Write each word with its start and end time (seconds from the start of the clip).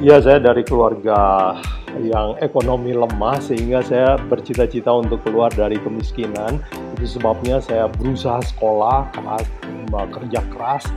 Iya, 0.00 0.16
saya 0.24 0.40
dari 0.40 0.64
keluarga 0.64 1.52
yang 2.00 2.32
ekonomi 2.40 2.96
lemah 2.96 3.36
sehingga 3.36 3.84
saya 3.84 4.16
bercita-cita 4.16 4.88
untuk 4.88 5.20
keluar 5.28 5.52
dari 5.52 5.76
kemiskinan. 5.76 6.56
Itu 6.96 7.20
sebabnya 7.20 7.60
saya 7.60 7.84
berusaha 7.84 8.40
sekolah, 8.48 9.12
keras, 9.12 9.44
kerja 9.92 10.40
keras 10.56 10.88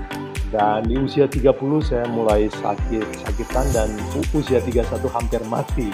dan 0.56 0.88
di 0.88 0.96
usia 0.96 1.28
30 1.28 1.52
saya 1.84 2.08
mulai 2.08 2.48
sakit 2.48 3.28
sakitan 3.28 3.68
dan 3.76 3.92
usia 4.32 4.64
31 4.64 4.88
hampir 5.12 5.44
mati. 5.52 5.92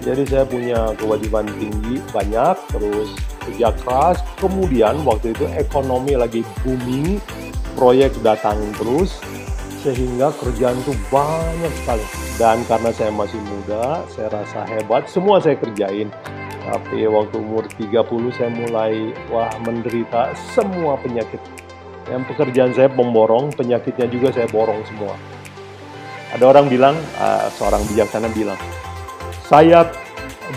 Jadi 0.00 0.24
saya 0.24 0.48
punya 0.48 0.96
kewajiban 0.96 1.44
tinggi 1.60 2.00
banyak 2.16 2.56
terus 2.72 3.12
kerja 3.44 3.76
keras. 3.84 4.24
Kemudian 4.40 5.04
waktu 5.04 5.36
itu 5.36 5.44
ekonomi 5.52 6.16
lagi 6.16 6.40
booming, 6.64 7.20
proyek 7.76 8.16
datang 8.24 8.56
terus 8.80 9.20
sehingga 9.86 10.34
kerjaan 10.34 10.74
itu 10.82 10.90
banyak 11.14 11.70
sekali. 11.78 12.06
Dan 12.34 12.66
karena 12.66 12.90
saya 12.90 13.14
masih 13.14 13.38
muda, 13.46 14.02
saya 14.10 14.28
rasa 14.34 14.66
hebat, 14.66 15.06
semua 15.06 15.38
saya 15.38 15.54
kerjain. 15.54 16.10
Tapi 16.66 17.06
waktu 17.06 17.38
umur 17.38 17.62
30 17.78 18.34
saya 18.34 18.50
mulai 18.50 19.14
wah 19.30 19.54
menderita 19.62 20.34
semua 20.50 20.98
penyakit. 20.98 21.38
Yang 22.10 22.34
pekerjaan 22.34 22.74
saya 22.74 22.90
pemborong, 22.90 23.54
penyakitnya 23.54 24.10
juga 24.10 24.34
saya 24.34 24.50
borong 24.50 24.82
semua. 24.90 25.14
Ada 26.34 26.42
orang 26.42 26.66
bilang, 26.66 26.98
uh, 27.22 27.46
seorang 27.54 27.86
bijaksana 27.86 28.26
bilang, 28.34 28.58
saya 29.46 29.86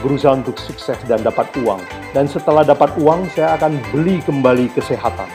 berusaha 0.01 0.33
untuk 0.33 0.57
sukses 0.57 0.97
dan 1.05 1.21
dapat 1.21 1.45
uang. 1.61 1.81
Dan 2.09 2.25
setelah 2.25 2.65
dapat 2.65 2.97
uang, 2.97 3.29
saya 3.37 3.53
akan 3.53 3.77
beli 3.93 4.17
kembali 4.25 4.73
kesehatan. 4.73 5.29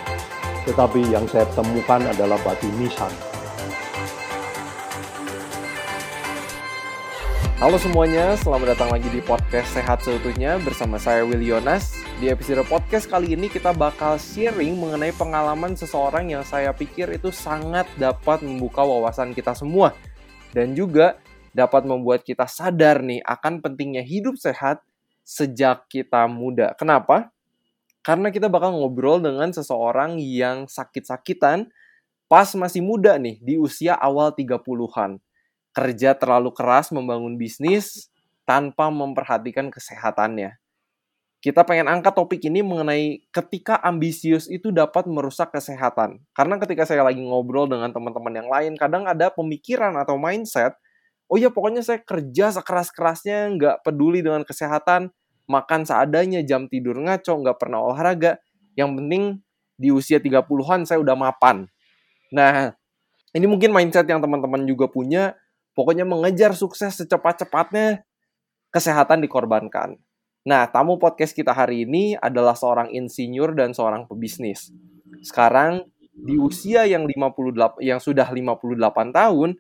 Tetapi 0.67 1.07
yang 1.07 1.31
saya 1.31 1.47
temukan 1.55 2.03
adalah 2.03 2.39
batu 2.43 2.67
nisan. 2.75 3.34
Halo 7.55 7.79
semuanya, 7.79 8.35
selamat 8.35 8.75
datang 8.75 8.91
lagi 8.91 9.07
di 9.15 9.23
podcast 9.23 9.79
Sehat 9.79 10.03
Seutuhnya 10.03 10.59
bersama 10.59 10.99
saya 10.99 11.23
Will 11.23 11.39
Yonas. 11.39 11.95
Di 12.19 12.27
episode 12.27 12.67
podcast 12.67 13.07
kali 13.07 13.39
ini 13.39 13.47
kita 13.47 13.71
bakal 13.71 14.19
sharing 14.19 14.75
mengenai 14.75 15.15
pengalaman 15.15 15.79
seseorang 15.79 16.35
yang 16.35 16.43
saya 16.43 16.75
pikir 16.75 17.15
itu 17.15 17.31
sangat 17.31 17.87
dapat 17.95 18.43
membuka 18.43 18.83
wawasan 18.83 19.39
kita 19.39 19.55
semua. 19.55 19.95
Dan 20.51 20.75
juga 20.75 21.15
dapat 21.55 21.87
membuat 21.87 22.27
kita 22.27 22.51
sadar 22.51 23.07
nih 23.07 23.23
akan 23.23 23.63
pentingnya 23.63 24.03
hidup 24.03 24.35
sehat 24.35 24.83
sejak 25.23 25.87
kita 25.87 26.27
muda. 26.27 26.75
Kenapa? 26.75 27.31
Karena 28.03 28.35
kita 28.35 28.51
bakal 28.51 28.75
ngobrol 28.75 29.23
dengan 29.23 29.55
seseorang 29.55 30.19
yang 30.19 30.67
sakit-sakitan 30.67 31.71
pas 32.27 32.51
masih 32.59 32.83
muda 32.83 33.15
nih, 33.15 33.39
di 33.39 33.55
usia 33.63 33.95
awal 33.95 34.35
30-an. 34.35 35.23
Kerja 35.75 36.15
terlalu 36.15 36.55
keras 36.55 36.95
membangun 36.95 37.35
bisnis 37.35 38.09
tanpa 38.47 38.89
memperhatikan 38.89 39.69
kesehatannya. 39.69 40.57
Kita 41.43 41.61
pengen 41.67 41.93
angkat 41.93 42.17
topik 42.17 42.41
ini 42.49 42.65
mengenai 42.65 43.21
ketika 43.29 43.77
ambisius 43.85 44.49
itu 44.49 44.73
dapat 44.73 45.05
merusak 45.05 45.53
kesehatan. 45.53 46.25
Karena 46.33 46.57
ketika 46.57 46.89
saya 46.89 47.05
lagi 47.05 47.21
ngobrol 47.21 47.69
dengan 47.69 47.93
teman-teman 47.93 48.33
yang 48.33 48.49
lain, 48.49 48.73
kadang 48.81 49.05
ada 49.05 49.29
pemikiran 49.29 49.93
atau 50.01 50.17
mindset 50.17 50.73
oh 51.29 51.37
ya 51.41 51.49
pokoknya 51.51 51.83
saya 51.85 52.01
kerja 52.03 52.53
sekeras-kerasnya, 52.55 53.51
nggak 53.57 53.77
peduli 53.83 54.21
dengan 54.21 54.45
kesehatan, 54.45 55.11
makan 55.49 55.81
seadanya, 55.83 56.45
jam 56.45 56.69
tidur 56.69 56.97
ngaco, 57.01 57.33
nggak 57.43 57.59
pernah 57.59 57.83
olahraga. 57.85 58.41
Yang 58.79 58.91
penting 59.01 59.23
di 59.75 59.89
usia 59.91 60.19
30-an 60.23 60.87
saya 60.87 60.99
udah 61.01 61.17
mapan. 61.17 61.67
Nah, 62.35 62.75
ini 63.35 63.47
mungkin 63.47 63.71
mindset 63.75 64.07
yang 64.07 64.23
teman-teman 64.23 64.67
juga 64.67 64.91
punya. 64.91 65.35
Pokoknya 65.75 66.07
mengejar 66.07 66.55
sukses 66.55 66.95
secepat-cepatnya, 67.03 68.07
kesehatan 68.71 69.23
dikorbankan. 69.27 69.99
Nah, 70.47 70.69
tamu 70.71 70.99
podcast 71.03 71.35
kita 71.35 71.51
hari 71.51 71.83
ini 71.83 72.15
adalah 72.21 72.55
seorang 72.55 72.95
insinyur 72.95 73.57
dan 73.59 73.75
seorang 73.75 74.07
pebisnis. 74.07 74.71
Sekarang 75.25 75.89
di 76.15 76.39
usia 76.39 76.87
yang 76.87 77.11
58 77.11 77.83
yang 77.83 77.99
sudah 77.99 78.31
58 78.31 79.11
tahun, 79.11 79.59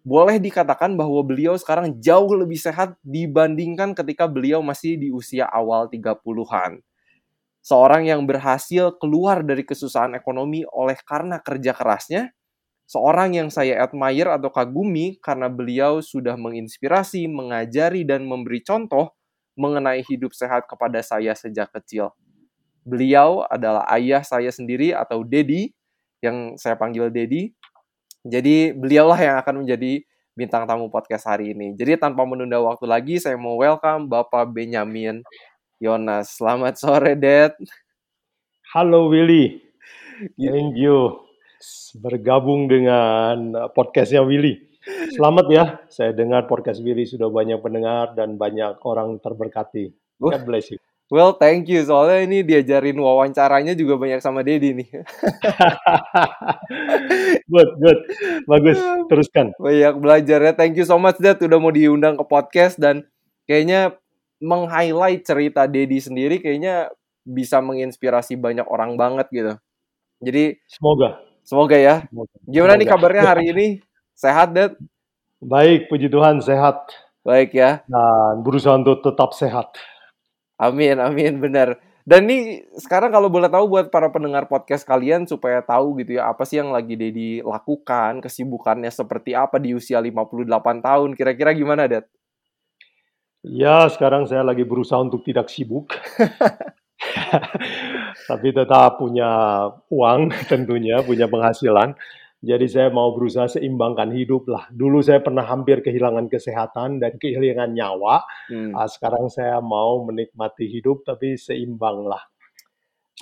boleh 0.00 0.40
dikatakan 0.40 0.96
bahwa 0.96 1.20
beliau 1.20 1.58
sekarang 1.60 2.00
jauh 2.00 2.32
lebih 2.32 2.56
sehat 2.56 2.96
dibandingkan 3.04 3.92
ketika 3.92 4.24
beliau 4.24 4.64
masih 4.64 4.96
di 4.96 5.12
usia 5.12 5.44
awal 5.44 5.92
30-an. 5.92 6.80
Seorang 7.60 8.08
yang 8.08 8.24
berhasil 8.24 8.96
keluar 8.96 9.44
dari 9.44 9.60
kesusahan 9.68 10.16
ekonomi 10.16 10.64
oleh 10.72 10.96
karena 11.04 11.36
kerja 11.44 11.76
kerasnya, 11.76 12.32
seorang 12.90 13.38
yang 13.38 13.48
saya 13.54 13.86
admire 13.86 14.34
atau 14.34 14.50
kagumi 14.50 15.14
karena 15.22 15.46
beliau 15.46 16.02
sudah 16.02 16.34
menginspirasi, 16.34 17.30
mengajari, 17.30 18.02
dan 18.02 18.26
memberi 18.26 18.58
contoh 18.66 19.14
mengenai 19.54 20.02
hidup 20.02 20.34
sehat 20.34 20.66
kepada 20.66 20.98
saya 20.98 21.30
sejak 21.38 21.70
kecil. 21.70 22.10
Beliau 22.82 23.46
adalah 23.46 23.86
ayah 23.94 24.26
saya 24.26 24.50
sendiri 24.50 24.90
atau 24.90 25.22
Dedi, 25.22 25.70
yang 26.18 26.58
saya 26.58 26.74
panggil 26.74 27.14
Dedi, 27.14 27.54
jadi 28.26 28.74
beliaulah 28.74 29.20
yang 29.22 29.36
akan 29.38 29.64
menjadi 29.64 30.02
bintang 30.34 30.66
tamu 30.66 30.90
podcast 30.90 31.30
hari 31.30 31.54
ini. 31.54 31.78
Jadi 31.78 31.94
tanpa 31.94 32.26
menunda 32.26 32.58
waktu 32.58 32.90
lagi, 32.90 33.22
saya 33.22 33.38
mau 33.38 33.54
welcome 33.60 34.10
Bapak 34.10 34.50
Benyamin 34.50 35.22
Yonas. 35.78 36.36
Selamat 36.36 36.74
sore, 36.74 37.14
Dad. 37.14 37.54
Halo 38.74 39.08
Willy. 39.08 39.62
Thank 40.36 40.76
you. 40.76 41.29
Bergabung 42.00 42.72
dengan 42.72 43.52
podcastnya 43.76 44.24
Willy. 44.24 44.70
Selamat 45.12 45.46
ya, 45.52 45.64
saya 45.92 46.16
dengar 46.16 46.48
podcast 46.48 46.80
Willy 46.80 47.04
sudah 47.04 47.28
banyak 47.28 47.60
pendengar 47.60 48.16
dan 48.16 48.40
banyak 48.40 48.80
orang 48.80 49.20
terberkati. 49.20 49.92
God 50.16 50.40
bless 50.48 50.72
you. 50.72 50.80
Well, 51.10 51.34
thank 51.34 51.66
you. 51.66 51.82
Soalnya 51.82 52.22
ini 52.22 52.46
diajarin 52.46 52.94
wawancaranya 52.94 53.74
juga 53.74 53.98
banyak 53.98 54.22
sama 54.22 54.46
Dedi 54.46 54.78
nih. 54.78 54.88
good, 57.50 57.70
good. 57.82 57.98
Bagus. 58.46 58.78
Teruskan. 59.10 59.50
Banyak 59.58 59.98
belajar 59.98 60.38
ya. 60.38 60.52
Thank 60.54 60.78
you 60.78 60.86
so 60.86 61.02
much, 61.02 61.18
Dad. 61.18 61.42
Udah 61.42 61.58
mau 61.58 61.74
diundang 61.74 62.14
ke 62.14 62.24
podcast. 62.30 62.78
Dan 62.78 63.02
kayaknya 63.42 63.98
meng-highlight 64.38 65.26
cerita 65.26 65.66
Dedi 65.66 65.98
sendiri 65.98 66.38
kayaknya 66.38 66.94
bisa 67.26 67.58
menginspirasi 67.58 68.38
banyak 68.38 68.70
orang 68.70 68.94
banget 68.94 69.26
gitu. 69.34 69.52
Jadi... 70.22 70.62
Semoga. 70.70 71.29
Semoga 71.50 71.74
ya. 71.74 72.06
Semoga. 72.06 72.30
Gimana 72.46 72.78
Semoga. 72.78 72.78
nih 72.78 72.86
kabarnya 72.86 73.22
hari 73.26 73.44
ini? 73.50 73.66
Sehat, 74.14 74.54
Dad? 74.54 74.78
Baik, 75.42 75.90
puji 75.90 76.06
Tuhan. 76.06 76.38
Sehat. 76.38 76.78
Baik 77.26 77.58
ya. 77.58 77.82
Dan 77.90 78.46
berusaha 78.46 78.78
untuk 78.78 79.02
tetap 79.02 79.34
sehat. 79.34 79.74
Amin, 80.62 81.02
amin, 81.02 81.42
benar. 81.42 81.74
Dan 82.06 82.30
ini 82.30 82.62
sekarang 82.78 83.10
kalau 83.10 83.26
boleh 83.26 83.50
tahu 83.50 83.66
buat 83.66 83.90
para 83.90 84.14
pendengar 84.14 84.46
podcast 84.46 84.86
kalian 84.86 85.26
supaya 85.26 85.58
tahu 85.58 85.98
gitu 85.98 86.22
ya 86.22 86.30
apa 86.30 86.46
sih 86.46 86.62
yang 86.62 86.70
lagi 86.70 86.94
Dedi 86.94 87.42
lakukan, 87.42 88.22
kesibukannya 88.22 88.88
seperti 88.94 89.34
apa 89.34 89.58
di 89.58 89.74
usia 89.74 89.98
58 89.98 90.46
tahun. 90.86 91.18
Kira-kira 91.18 91.50
gimana, 91.50 91.90
Dad? 91.90 92.06
Ya, 93.42 93.90
sekarang 93.90 94.22
saya 94.30 94.46
lagi 94.46 94.62
berusaha 94.62 95.02
untuk 95.02 95.26
tidak 95.26 95.50
sibuk. 95.50 95.90
Tapi 98.30 98.48
tetap 98.52 99.00
punya 99.00 99.30
uang 99.88 100.30
tentunya, 100.50 101.00
punya 101.00 101.26
penghasilan. 101.26 101.96
Jadi 102.40 102.72
saya 102.72 102.88
mau 102.88 103.12
berusaha 103.12 103.52
seimbangkan 103.52 104.16
hidup 104.16 104.48
lah. 104.48 104.64
Dulu 104.72 105.04
saya 105.04 105.20
pernah 105.20 105.44
hampir 105.44 105.84
kehilangan 105.84 106.32
kesehatan 106.32 106.96
dan 106.96 107.20
kehilangan 107.20 107.76
nyawa. 107.76 108.24
Hmm. 108.48 108.72
Uh, 108.72 108.88
sekarang 108.88 109.28
saya 109.28 109.60
mau 109.60 110.00
menikmati 110.08 110.64
hidup 110.64 111.04
tapi 111.04 111.36
seimbang 111.36 112.08
lah. 112.08 112.24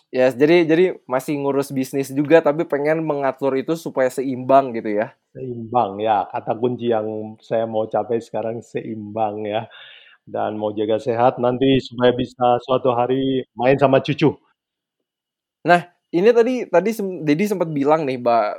Ya, 0.08 0.30
yes, 0.30 0.38
jadi 0.38 0.64
jadi 0.64 0.84
masih 1.04 1.36
ngurus 1.42 1.68
bisnis 1.74 2.08
juga 2.08 2.40
tapi 2.40 2.64
pengen 2.64 3.04
mengatur 3.04 3.58
itu 3.58 3.74
supaya 3.74 4.06
seimbang 4.08 4.70
gitu 4.72 5.02
ya. 5.02 5.12
Seimbang 5.34 6.00
ya, 6.00 6.24
kata 6.30 6.54
kunci 6.56 6.88
yang 6.94 7.36
saya 7.42 7.68
mau 7.68 7.84
capai 7.90 8.22
sekarang 8.22 8.62
seimbang 8.62 9.44
ya. 9.44 9.66
Dan 10.28 10.60
mau 10.60 10.76
jaga 10.76 11.00
sehat 11.00 11.40
nanti 11.40 11.80
supaya 11.80 12.12
bisa 12.12 12.60
suatu 12.68 12.92
hari 12.92 13.48
main 13.56 13.80
sama 13.80 14.04
cucu. 14.04 14.36
Nah, 15.64 15.88
ini 16.12 16.28
tadi 16.32 16.54
tadi 16.68 16.90
Dedi 17.24 17.44
sempat 17.48 17.68
bilang 17.72 18.04
nih 18.04 18.20
bah, 18.20 18.52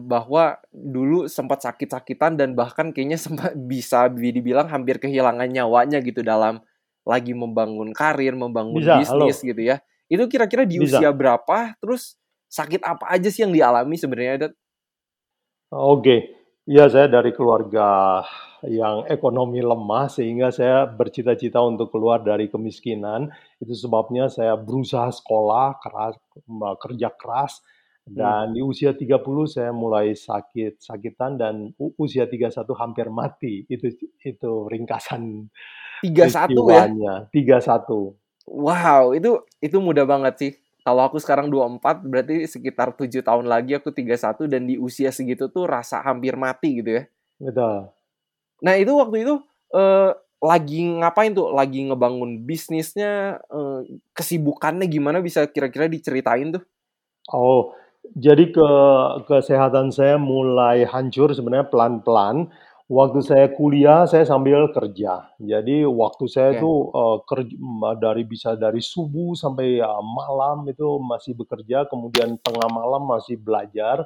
bahwa 0.00 0.56
dulu 0.72 1.28
sempat 1.28 1.60
sakit-sakitan 1.64 2.40
dan 2.40 2.56
bahkan 2.56 2.92
kayaknya 2.92 3.20
sempat 3.20 3.52
bisa 3.72 4.08
dibilang 4.08 4.68
hampir 4.72 4.96
kehilangan 4.96 5.48
nyawanya 5.48 6.00
gitu 6.00 6.24
dalam 6.24 6.64
lagi 7.04 7.36
membangun 7.36 7.92
karir, 7.92 8.32
membangun 8.32 8.80
bisa, 8.80 9.00
bisnis 9.00 9.40
halo. 9.40 9.48
gitu 9.52 9.62
ya. 9.64 9.76
Itu 10.08 10.24
kira-kira 10.28 10.64
di 10.64 10.80
bisa. 10.80 11.00
usia 11.00 11.10
berapa? 11.12 11.76
Terus 11.80 12.16
sakit 12.50 12.82
apa 12.82 13.12
aja 13.12 13.28
sih 13.28 13.44
yang 13.46 13.52
dialami 13.54 13.94
sebenarnya, 13.94 14.50
Oke. 15.70 16.39
Iya, 16.68 16.84
saya 16.92 17.06
dari 17.08 17.32
keluarga 17.32 18.20
yang 18.68 19.08
ekonomi 19.08 19.64
lemah 19.64 20.12
sehingga 20.12 20.52
saya 20.52 20.84
bercita-cita 20.84 21.56
untuk 21.64 21.88
keluar 21.88 22.20
dari 22.20 22.52
kemiskinan. 22.52 23.32
Itu 23.62 23.72
sebabnya 23.72 24.28
saya 24.28 24.54
berusaha 24.60 25.08
sekolah 25.08 25.80
keras, 25.80 26.14
kerja 26.84 27.08
keras 27.16 27.64
Dan 28.10 28.58
di 28.58 28.60
usia 28.64 28.90
30 28.96 29.22
saya 29.46 29.70
mulai 29.70 30.18
sakit-sakitan 30.18 31.38
dan 31.38 31.70
usia 31.78 32.26
31 32.26 32.74
hampir 32.74 33.06
mati. 33.12 33.64
Itu 33.70 33.86
itu 34.26 34.52
ringkasan 34.66 35.46
31 36.02 36.66
ya? 36.66 36.88
peristiwanya. 36.90 37.14
31. 37.30 38.18
Wow, 38.50 39.14
itu 39.14 39.30
itu 39.62 39.76
mudah 39.78 40.04
banget 40.08 40.34
sih. 40.40 40.52
Kalau 40.80 41.02
aku 41.04 41.20
sekarang 41.20 41.52
24, 41.52 42.04
berarti 42.08 42.48
sekitar 42.48 42.96
7 42.96 43.20
tahun 43.20 43.46
lagi 43.46 43.76
aku 43.76 43.92
31 43.92 44.48
dan 44.48 44.64
di 44.64 44.80
usia 44.80 45.12
segitu 45.12 45.52
tuh 45.52 45.68
rasa 45.68 46.00
hampir 46.00 46.34
mati 46.40 46.80
gitu 46.80 47.00
ya. 47.00 47.02
Betul. 47.36 47.92
Nah, 48.64 48.74
itu 48.76 48.92
waktu 48.96 49.16
itu 49.24 49.34
eh, 49.76 50.10
lagi 50.40 50.80
ngapain 51.04 51.36
tuh? 51.36 51.52
Lagi 51.52 51.84
ngebangun 51.84 52.48
bisnisnya, 52.48 53.40
eh, 53.44 53.80
kesibukannya 54.16 54.88
gimana 54.88 55.20
bisa 55.20 55.44
kira-kira 55.48 55.88
diceritain 55.88 56.56
tuh? 56.56 56.64
Oh, 57.30 57.76
jadi 58.16 58.50
ke 58.50 58.68
kesehatan 59.28 59.92
saya 59.92 60.16
mulai 60.16 60.88
hancur 60.88 61.30
sebenarnya 61.36 61.68
pelan-pelan. 61.68 62.48
Waktu 62.90 63.22
saya 63.22 63.46
kuliah, 63.54 64.02
saya 64.10 64.26
sambil 64.26 64.66
kerja. 64.74 65.30
Jadi 65.38 65.86
waktu 65.86 66.26
saya 66.26 66.50
Oke. 66.50 66.58
itu 66.58 66.72
uh, 66.90 67.18
kerja 67.22 67.54
dari 68.02 68.22
bisa 68.26 68.58
dari 68.58 68.82
subuh 68.82 69.38
sampai 69.38 69.78
uh, 69.78 70.02
malam 70.02 70.66
itu 70.66 70.98
masih 70.98 71.38
bekerja, 71.38 71.86
kemudian 71.86 72.34
tengah 72.42 72.66
malam 72.66 73.06
masih 73.06 73.38
belajar, 73.38 74.02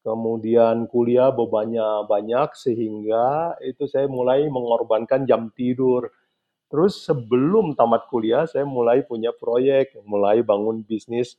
kemudian 0.00 0.88
kuliah 0.88 1.28
bebannya 1.36 2.08
banyak 2.08 2.56
sehingga 2.56 3.60
itu 3.60 3.84
saya 3.84 4.08
mulai 4.08 4.48
mengorbankan 4.48 5.28
jam 5.28 5.52
tidur. 5.52 6.08
Terus 6.72 7.04
sebelum 7.04 7.76
tamat 7.76 8.08
kuliah, 8.08 8.48
saya 8.48 8.64
mulai 8.64 9.04
punya 9.04 9.36
proyek, 9.36 10.00
mulai 10.08 10.40
bangun 10.40 10.80
bisnis 10.80 11.36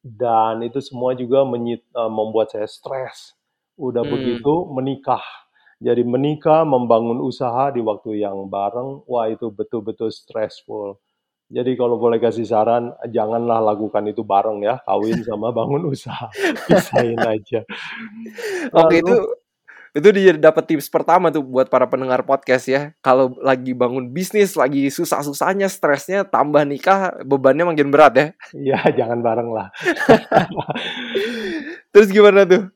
dan 0.00 0.62
itu 0.64 0.80
semua 0.80 1.12
juga 1.12 1.44
menyit 1.44 1.84
eee, 1.84 2.10
membuat 2.10 2.48
saya 2.54 2.64
stres. 2.64 3.36
Udah 3.76 4.06
Hmm. 4.06 4.12
begitu 4.16 4.54
menikah. 4.72 5.45
Jadi 5.76 6.02
menikah, 6.08 6.64
membangun 6.64 7.20
usaha 7.20 7.68
di 7.68 7.84
waktu 7.84 8.24
yang 8.24 8.48
bareng, 8.48 9.04
wah 9.04 9.28
itu 9.28 9.52
betul-betul 9.52 10.08
stressful. 10.08 10.96
Jadi 11.46 11.78
kalau 11.78 12.00
boleh 12.00 12.18
kasih 12.18 12.48
saran, 12.48 12.90
janganlah 13.06 13.62
lakukan 13.62 14.02
itu 14.10 14.26
bareng 14.26 14.64
ya, 14.66 14.82
kawin 14.82 15.20
sama 15.22 15.54
bangun 15.54 15.86
usaha, 15.92 16.26
pisahin 16.66 17.20
aja. 17.22 17.62
Oke, 18.74 19.04
itu 19.04 19.14
Lalu 19.14 19.46
itu 19.96 20.12
dia 20.12 20.36
dapat 20.36 20.68
tips 20.68 20.92
pertama 20.92 21.32
tuh 21.32 21.40
buat 21.40 21.72
para 21.72 21.88
pendengar 21.88 22.20
podcast 22.20 22.68
ya. 22.68 22.92
Kalau 23.00 23.32
lagi 23.40 23.72
bangun 23.72 24.12
bisnis, 24.12 24.52
lagi 24.52 24.92
susah-susahnya, 24.92 25.72
stresnya, 25.72 26.20
tambah 26.28 26.68
nikah, 26.68 27.16
bebannya 27.24 27.64
makin 27.64 27.88
berat 27.88 28.12
ya. 28.12 28.26
ya 28.52 28.78
jangan 29.00 29.24
bareng 29.24 29.48
lah. 29.56 29.72
Terus 31.96 32.12
gimana 32.12 32.44
tuh? 32.44 32.75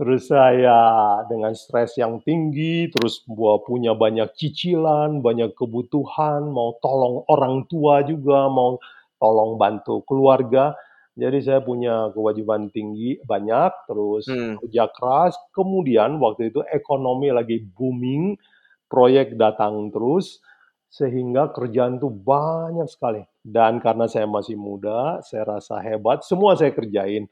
Terus 0.00 0.32
saya 0.32 0.80
dengan 1.28 1.52
stres 1.52 1.92
yang 2.00 2.24
tinggi, 2.24 2.88
terus 2.88 3.20
gua 3.28 3.60
punya 3.60 3.92
banyak 3.92 4.32
cicilan, 4.32 5.20
banyak 5.20 5.52
kebutuhan, 5.52 6.48
mau 6.48 6.72
tolong 6.80 7.20
orang 7.28 7.68
tua 7.68 8.00
juga, 8.00 8.48
mau 8.48 8.80
tolong 9.20 9.60
bantu 9.60 10.00
keluarga. 10.08 10.72
Jadi 11.20 11.38
saya 11.44 11.60
punya 11.60 12.08
kewajiban 12.16 12.72
tinggi 12.72 13.20
banyak, 13.28 13.72
terus 13.84 14.24
Hmm. 14.24 14.56
kerja 14.64 14.88
keras. 14.96 15.36
Kemudian 15.52 16.16
waktu 16.16 16.48
itu 16.48 16.64
ekonomi 16.72 17.28
lagi 17.28 17.60
booming, 17.76 18.40
proyek 18.88 19.36
datang 19.36 19.92
terus, 19.92 20.40
sehingga 20.88 21.52
kerjaan 21.52 22.00
tuh 22.00 22.08
banyak 22.10 22.88
sekali. 22.88 23.20
Dan 23.44 23.84
karena 23.84 24.08
saya 24.08 24.24
masih 24.24 24.56
muda, 24.56 25.20
saya 25.28 25.44
rasa 25.60 25.76
hebat, 25.84 26.24
semua 26.24 26.56
saya 26.56 26.72
kerjain. 26.72 27.28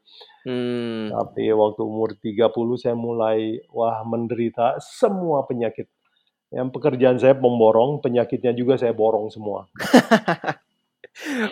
Hmm. 0.48 1.12
Tapi 1.12 1.52
waktu 1.52 1.82
umur 1.84 2.16
30 2.16 2.48
saya 2.80 2.96
mulai, 2.96 3.60
wah 3.68 4.00
menderita 4.08 4.80
semua 4.80 5.44
penyakit. 5.44 5.92
Yang 6.48 6.68
pekerjaan 6.72 7.20
saya 7.20 7.36
pemborong, 7.36 8.00
penyakitnya 8.00 8.56
juga 8.56 8.80
saya 8.80 8.96
borong 8.96 9.28
semua. 9.28 9.68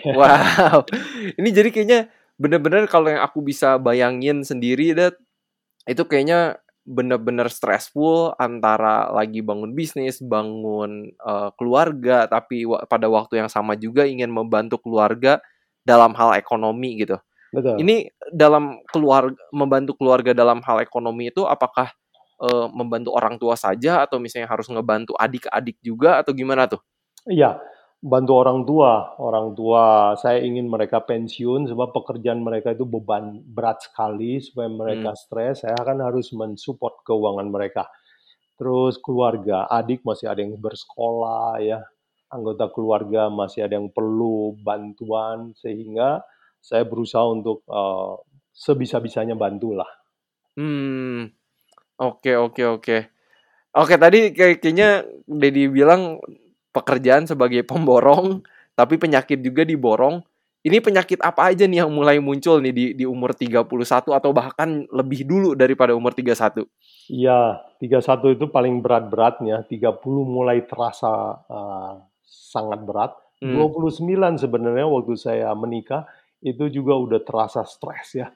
Wow. 0.07 0.87
Ini 1.35 1.49
jadi 1.51 1.75
kayaknya 1.75 2.01
bener-bener 2.39 2.87
kalau 2.87 3.11
yang 3.11 3.19
aku 3.27 3.43
bisa 3.43 3.83
bayangin 3.83 4.47
sendiri 4.47 4.95
dat 4.95 5.19
itu 5.91 6.07
kayaknya 6.07 6.63
bener-bener 6.87 7.51
stressful 7.51 8.39
antara 8.39 9.11
lagi 9.11 9.43
bangun 9.43 9.75
bisnis, 9.75 10.23
bangun 10.23 11.11
uh, 11.19 11.51
keluarga, 11.59 12.31
tapi 12.31 12.63
pada 12.87 13.11
waktu 13.11 13.43
yang 13.43 13.51
sama 13.51 13.75
juga 13.75 14.07
ingin 14.07 14.31
membantu 14.31 14.79
keluarga 14.79 15.43
dalam 15.83 16.15
hal 16.15 16.39
ekonomi 16.39 17.03
gitu. 17.03 17.19
Betul. 17.57 17.81
Ini 17.81 18.13
dalam 18.37 18.85
keluar 18.93 19.33
membantu 19.49 19.97
keluarga 19.97 20.37
dalam 20.37 20.61
hal 20.61 20.85
ekonomi 20.85 21.33
itu 21.33 21.49
apakah 21.49 21.89
uh, 22.45 22.69
membantu 22.69 23.17
orang 23.17 23.41
tua 23.41 23.57
saja 23.57 24.05
atau 24.05 24.21
misalnya 24.21 24.53
harus 24.53 24.69
ngebantu 24.69 25.17
adik-adik 25.17 25.81
juga 25.81 26.21
atau 26.21 26.37
gimana 26.37 26.69
tuh? 26.69 26.85
Iya, 27.25 27.57
bantu 28.05 28.33
orang 28.37 28.69
tua. 28.69 29.17
Orang 29.17 29.57
tua 29.57 30.13
saya 30.21 30.45
ingin 30.45 30.69
mereka 30.69 31.01
pensiun 31.01 31.65
sebab 31.73 31.97
pekerjaan 31.97 32.45
mereka 32.45 32.77
itu 32.77 32.85
beban 32.85 33.41
berat 33.41 33.81
sekali 33.81 34.37
supaya 34.45 34.69
mereka 34.69 35.17
Hmm. 35.17 35.21
stres. 35.25 35.65
Saya 35.65 35.81
kan 35.81 35.97
harus 36.05 36.29
mensupport 36.37 37.01
keuangan 37.09 37.49
mereka. 37.49 37.89
Terus 38.61 39.01
keluarga, 39.01 39.69
adik 39.69 40.05
masih 40.05 40.33
ada 40.33 40.41
yang 40.41 40.57
bersekolah 40.57 41.61
ya, 41.61 41.85
anggota 42.33 42.69
keluarga 42.73 43.29
masih 43.29 43.65
ada 43.69 43.77
yang 43.77 43.93
perlu 43.93 44.57
bantuan 44.65 45.53
sehingga 45.61 46.25
saya 46.67 46.83
berusaha 46.83 47.23
untuk 47.31 47.63
uh, 47.71 48.19
sebisa-bisanya 48.51 49.39
bantulah. 49.39 49.87
Hmm. 50.59 51.31
Oke 52.03 52.35
oke 52.35 52.63
oke. 52.67 52.97
Oke 53.77 53.95
tadi 53.95 54.35
kayak 54.35 54.59
kayaknya 54.59 55.07
Dedi 55.31 55.71
bilang 55.71 56.19
pekerjaan 56.75 57.31
sebagai 57.31 57.63
pemborong, 57.63 58.43
tapi 58.75 58.99
penyakit 58.99 59.39
juga 59.39 59.63
diborong. 59.63 60.19
Ini 60.67 60.83
penyakit 60.83 61.23
apa 61.23 61.55
aja 61.55 61.63
nih 61.63 61.87
yang 61.87 61.95
mulai 61.95 62.19
muncul 62.19 62.59
nih 62.59 62.75
di 62.75 62.85
di 62.99 63.05
umur 63.07 63.31
31 63.39 63.71
atau 64.11 64.31
bahkan 64.35 64.83
lebih 64.91 65.23
dulu 65.23 65.55
daripada 65.55 65.95
umur 65.95 66.11
31? 66.11 66.67
Iya, 67.07 67.63
31 67.79 68.35
itu 68.35 68.51
paling 68.51 68.83
berat-beratnya, 68.83 69.63
30 69.63 70.03
mulai 70.27 70.67
terasa 70.67 71.39
uh, 71.47 72.03
sangat 72.27 72.83
berat. 72.83 73.15
Hmm. 73.39 73.55
29 73.55 74.43
sebenarnya 74.43 74.91
waktu 74.91 75.15
saya 75.15 75.55
menikah 75.55 76.09
itu 76.45 76.65
juga 76.73 76.95
udah 76.99 77.21
terasa 77.25 77.63
stres 77.69 78.17
ya. 78.19 78.29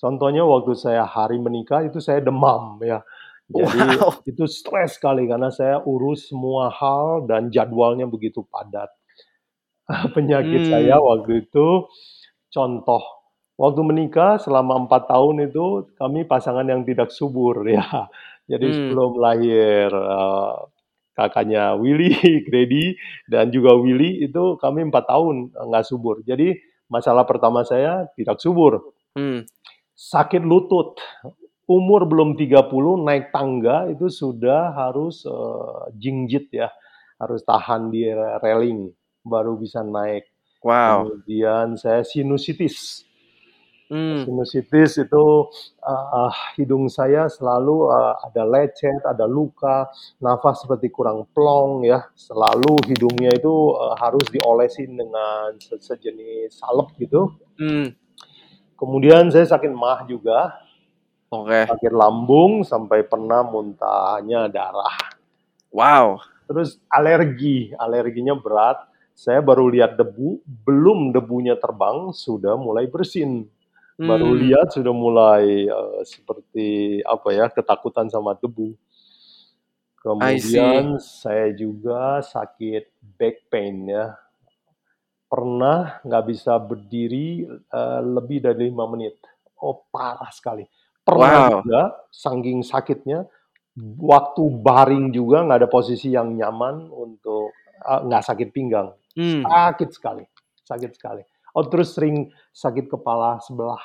Contohnya 0.00 0.44
waktu 0.44 0.76
saya 0.76 1.04
hari 1.08 1.40
menikah 1.40 1.84
itu 1.88 1.98
saya 2.04 2.20
demam 2.24 2.78
ya. 2.84 3.00
Jadi 3.48 4.02
Wow. 4.02 4.22
itu 4.28 4.44
stres 4.50 4.98
sekali 5.00 5.26
karena 5.30 5.48
saya 5.54 5.80
urus 5.86 6.28
semua 6.32 6.68
hal 6.74 7.24
dan 7.30 7.48
jadwalnya 7.54 8.04
begitu 8.10 8.42
padat. 8.50 8.90
Penyakit 10.16 10.66
saya 10.68 10.96
Hmm. 10.96 11.02
waktu 11.02 11.46
itu 11.48 11.86
contoh, 12.52 13.02
waktu 13.60 13.80
menikah 13.86 14.38
selama 14.42 14.86
4 14.88 15.08
tahun 15.12 15.48
itu 15.50 15.90
kami 16.00 16.24
pasangan 16.28 16.66
yang 16.68 16.82
tidak 16.88 17.10
subur 17.14 17.64
ya. 17.68 17.84
Jadi 18.52 18.66
Hmm. 18.66 18.76
sebelum 18.76 19.18
lahir, 19.20 19.90
eee, 19.92 20.54
kakaknya 21.18 21.74
Willy, 21.80 22.12
Grady, 22.48 22.96
dan 23.30 23.50
juga 23.54 23.74
Willy 23.78 24.24
itu 24.26 24.56
kami 24.62 24.88
4 24.90 25.06
tahun 25.10 25.50
nggak 25.54 25.86
subur. 25.88 26.22
Jadi 26.26 26.54
masalah 26.90 27.26
pertama 27.26 27.62
saya 27.62 28.06
tidak 28.18 28.42
subur. 28.42 28.94
Hmm. 29.14 29.46
Sakit 29.96 30.42
lutut. 30.44 30.98
Umur 31.66 32.06
belum 32.06 32.38
30 32.38 32.70
naik 33.02 33.34
tangga 33.34 33.90
itu 33.90 34.06
sudah 34.06 34.70
harus, 34.70 35.26
eee, 35.26 35.98
jingjit 35.98 36.46
ya, 36.54 36.70
harus 37.18 37.42
tahan 37.42 37.90
di 37.90 38.06
railing 38.42 38.94
baru 39.26 39.58
bisa 39.58 39.82
naik. 39.82 40.30
Wow. 40.62 41.10
Kemudian 41.10 41.74
saya 41.74 42.06
sinusitis. 42.06 43.05
Hmm. 43.86 44.26
Sinusitis 44.26 44.98
itu, 44.98 45.24
eee, 45.78 46.30
hidung 46.58 46.90
saya 46.90 47.30
selalu, 47.30 47.86
eee, 47.94 48.12
ada 48.26 48.42
lecet, 48.42 48.98
ada 49.06 49.30
luka, 49.30 49.86
nafas 50.18 50.66
seperti 50.66 50.90
kurang 50.90 51.22
plong 51.30 51.86
ya, 51.86 52.02
selalu 52.18 52.82
hidungnya 52.90 53.30
itu, 53.38 53.54
eee, 53.78 53.94
harus 54.02 54.26
diolesin 54.34 54.90
dengan 54.98 55.54
se 55.62 55.78
sejenis 55.78 56.58
salep 56.58 56.90
gitu. 56.98 57.30
Hmm. 57.62 57.94
Kemudian 58.78 59.30
saya 59.34 59.46
sakit 59.48 59.72
MAH 59.72 60.08
juga. 60.10 60.54
Oke. 61.32 61.66
Sakit 61.70 61.92
lambung 61.94 62.62
sampai 62.66 63.06
pernah 63.06 63.42
muntahnya 63.46 64.50
darah. 64.50 64.94
Wow. 65.74 66.20
Terus 66.50 66.78
alergi, 66.92 67.72
alerginya 67.78 68.34
berat. 68.38 68.78
Saya 69.16 69.40
baru 69.44 69.68
lihat 69.72 69.96
debu, 70.00 70.42
belum 70.44 71.12
debunya 71.14 71.56
terbang 71.60 72.12
sudah 72.14 72.54
mulai 72.60 72.86
bersin. 72.90 73.48
Baru 74.04 74.36
Hmm. 74.36 74.36
lihat 74.36 74.76
sudah 74.76 74.92
mulai, 74.92 75.64
eee, 75.72 76.00
seperti 76.04 77.00
apa 77.00 77.28
ya, 77.32 77.48
ketakutan 77.48 78.12
sama 78.12 78.36
debu. 78.36 78.76
Kemudian 80.04 81.00
saya 81.00 81.56
juga 81.56 82.20
sakit 82.20 82.84
back 83.16 83.48
pain 83.48 83.76
ya. 83.88 84.12
Pernah 85.32 85.98
nggak 86.06 86.24
bisa 86.30 86.54
berdiri, 86.62 87.42
eee, 87.48 88.00
lebih 88.16 88.38
dari 88.44 88.70
5 88.70 88.86
menit. 88.90 89.18
oh 89.62 89.88
parah 89.88 90.28
sekali. 90.36 90.68
Pernah 91.00 91.40
Wow. 91.40 91.48
juga 91.48 91.96
saking 92.12 92.60
sakitnya, 92.60 93.24
waktu 94.00 94.42
baring 94.62 95.12
juga 95.16 95.42
nggak 95.46 95.60
ada 95.64 95.70
posisi 95.70 96.12
yang 96.12 96.34
nyaman 96.36 96.88
untuk 96.92 97.52
eee, 97.84 98.00
nggak 98.08 98.24
sakit 98.26 98.48
pinggang. 98.56 98.92
Mmm. 99.16 99.48
Sakit 99.48 99.90
sekali 99.96 100.24
sakit 100.66 100.92
sekali. 100.98 101.22
Oh, 101.56 101.64
terus 101.72 101.96
sering 101.96 102.28
sakit 102.52 102.92
kepala 102.92 103.40
sebelah. 103.40 103.80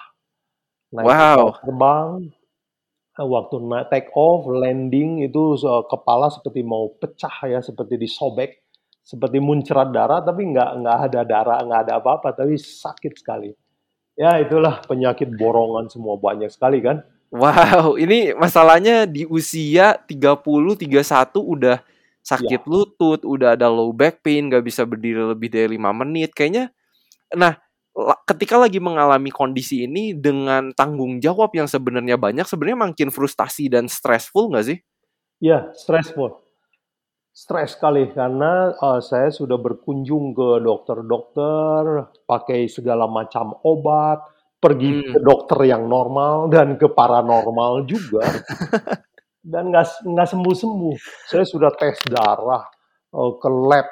Naik 0.92 1.08
Wow. 1.08 1.56
terbang, 1.64 2.28
eee, 3.16 3.28
waktu 3.28 3.56
naik 3.64 3.88
take 3.92 4.10
off, 4.16 4.44
landing 4.52 5.24
itu 5.24 5.56
kepala 5.88 6.28
seperti 6.28 6.62
mau 6.68 6.92
pecah 7.00 7.36
ya, 7.48 7.60
seperti 7.64 7.96
disobek, 7.96 8.60
seperti 9.04 9.40
muncrat 9.40 9.90
darah, 9.96 10.20
tapi 10.20 10.52
nggak 10.52 10.70
nggak 10.84 10.98
ada 11.12 11.22
darah, 11.24 11.60
nggak 11.64 11.82
ada 11.88 11.94
apa-apa, 12.04 12.36
tapi 12.36 12.60
sakit 12.60 13.14
sekali. 13.20 13.56
Ya 14.20 14.36
itulah 14.44 14.84
penyakit 14.86 15.32
borongan 15.32 15.88
semua, 15.88 16.20
banyak 16.20 16.52
sekali 16.52 16.84
kan. 16.84 17.02
Wow, 17.32 17.96
ini 17.96 18.36
masalahnya 18.36 19.08
di 19.08 19.24
usia 19.24 19.96
30, 20.04 20.76
31 20.76 21.40
udah 21.40 21.80
sakit 22.20 22.68
Iya. 22.68 22.68
lutut, 22.68 23.24
udah 23.24 23.56
ada 23.56 23.72
low 23.72 23.96
back 23.96 24.20
pain, 24.20 24.52
nggak 24.52 24.68
bisa 24.68 24.84
berdiri 24.84 25.24
lebih 25.32 25.48
dari 25.48 25.80
5 25.80 25.96
menit. 25.96 26.36
Kayaknya 26.36 26.76
nah, 27.36 27.54
ketika 28.30 28.56
lagi 28.60 28.80
mengalami 28.80 29.30
kondisi 29.34 29.84
ini 29.88 30.16
dengan 30.16 30.72
tanggung 30.76 31.20
jawab 31.20 31.52
yang 31.56 31.68
sebenarnya 31.68 32.16
banyak, 32.20 32.46
sebenarnya 32.48 32.80
makin 32.92 33.10
frustasi 33.12 33.68
dan 33.72 33.88
stressful 33.92 34.52
nggak 34.52 34.66
sih? 34.68 34.78
Iya, 35.42 35.74
stressful. 35.74 36.38
Stres 37.32 37.76
sekali 37.80 38.12
karena, 38.12 38.76
eee, 38.76 39.00
saya 39.04 39.30
sudah 39.32 39.56
berkunjung 39.60 40.36
ke 40.36 40.50
dokter-dokter, 40.64 41.82
pakai 42.28 42.68
segala 42.68 43.08
macam 43.08 43.56
obat, 43.64 44.20
pergi 44.62 45.00
ke 45.00 45.18
Mmm. 45.18 45.24
dokter 45.24 45.60
yang 45.66 45.88
normal 45.88 46.52
dan 46.52 46.76
ke 46.78 46.88
paranormal 46.92 47.88
juga. 47.88 48.22
Dan 49.44 49.74
nggak 49.74 50.06
nggak 50.06 50.28
sembuh-sembuh. 50.34 50.96
Saya 51.30 51.46
sudah 51.46 51.72
tes 51.80 51.98
darah, 52.06 52.66
eee, 53.14 53.32
ke 53.42 53.50
lab, 53.50 53.90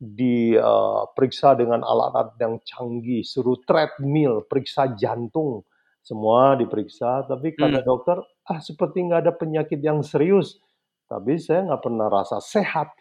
di 0.00 0.52
eee, 0.56 1.02
periksa 1.16 1.56
dengan 1.56 1.80
alat-alat 1.84 2.36
yang 2.40 2.60
canggih, 2.64 3.22
suruh 3.24 3.56
treadmill, 3.64 4.44
periksa 4.48 4.92
jantung, 4.98 5.64
semua 6.04 6.54
diperiksa, 6.60 7.24
tapi 7.28 7.56
kata 7.56 7.78
Mmm. 7.78 7.86
dokter, 7.86 8.18
"Ah, 8.48 8.60
seperti 8.62 9.04
nggak 9.08 9.20
ada 9.26 9.32
penyakit 9.36 9.80
yang 9.82 10.00
serius." 10.04 10.60
Tapi 11.08 11.38
saya 11.40 11.64
nggak 11.70 11.82
pernah 11.86 12.08
rasa 12.12 12.38
sehat. 12.44 12.92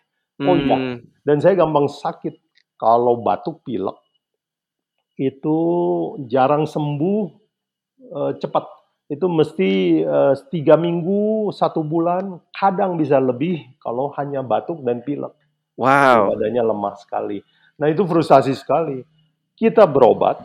Oh 0.47 0.55
iya, 0.59 0.77
Mmm. 0.77 1.15
dan 1.27 1.39
saya 1.43 1.55
gampang 1.59 1.87
sakit 1.91 2.35
kalau 2.79 3.19
batuk 3.23 3.61
pilek. 3.67 3.97
Itu 5.19 5.57
jarang 6.27 6.67
sembuh, 6.67 7.21
eee, 8.11 8.31
cepat. 8.43 8.65
Itu 9.11 9.27
mesti, 9.31 10.01
eee, 10.03 10.33
3 10.51 10.75
minggu, 10.79 11.51
1 11.55 11.83
bulan, 11.85 12.41
kadang 12.55 12.97
bisa 12.99 13.19
lebih 13.21 13.63
kalau 13.83 14.11
hanya 14.19 14.41
batuk 14.43 14.83
dan 14.87 15.01
pilek. 15.07 15.33
Wow. 15.75 16.35
Badannya 16.35 16.63
lemah 16.63 16.95
sekali. 16.99 17.39
Nah, 17.79 17.91
itu 17.91 18.07
frustasi 18.07 18.55
sekali. 18.55 19.03
Kita 19.55 19.87
berobat, 19.87 20.43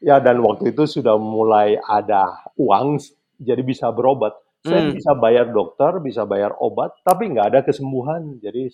ya 0.00 0.20
dan 0.20 0.40
waktu 0.44 0.72
itu 0.72 0.84
sudah 0.84 1.16
mulai 1.16 1.80
ada 1.80 2.48
uang, 2.60 3.00
jadi 3.40 3.60
bisa 3.64 3.88
berobat. 3.92 4.36
Saya 4.64 4.80
Mmm. 4.88 4.96
bisa 4.96 5.12
bayar 5.12 5.52
dokter, 5.52 6.00
bisa 6.00 6.24
bayar 6.24 6.56
obat, 6.56 6.96
tapi 7.04 7.28
nggak 7.28 7.46
ada 7.52 7.60
kesembuhan. 7.60 8.40
Jadi 8.40 8.72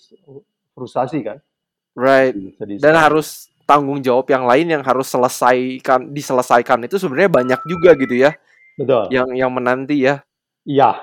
frustasi 0.74 1.18
kan. 1.26 1.38
Right. 1.98 2.34
Sedih 2.34 2.54
sedih 2.54 2.76
Dan 2.78 2.94
harus 2.94 3.50
tanggung 3.66 3.98
jawab 4.02 4.26
yang 4.30 4.46
lain 4.46 4.66
yang 4.70 4.82
harus 4.82 5.10
selesaikan 5.10 6.10
diselesaikan 6.10 6.82
itu 6.86 6.98
sebenarnya 6.98 7.30
banyak 7.30 7.60
juga 7.66 7.94
gitu 7.94 8.14
ya, 8.18 8.34
Betul. 8.74 9.10
yang 9.14 9.30
yang 9.34 9.50
menanti 9.50 10.06
ya. 10.06 10.22
Iya. 10.66 10.98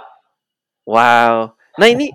Wow. 0.88 1.56
Nah 1.80 1.88
ini, 1.88 2.12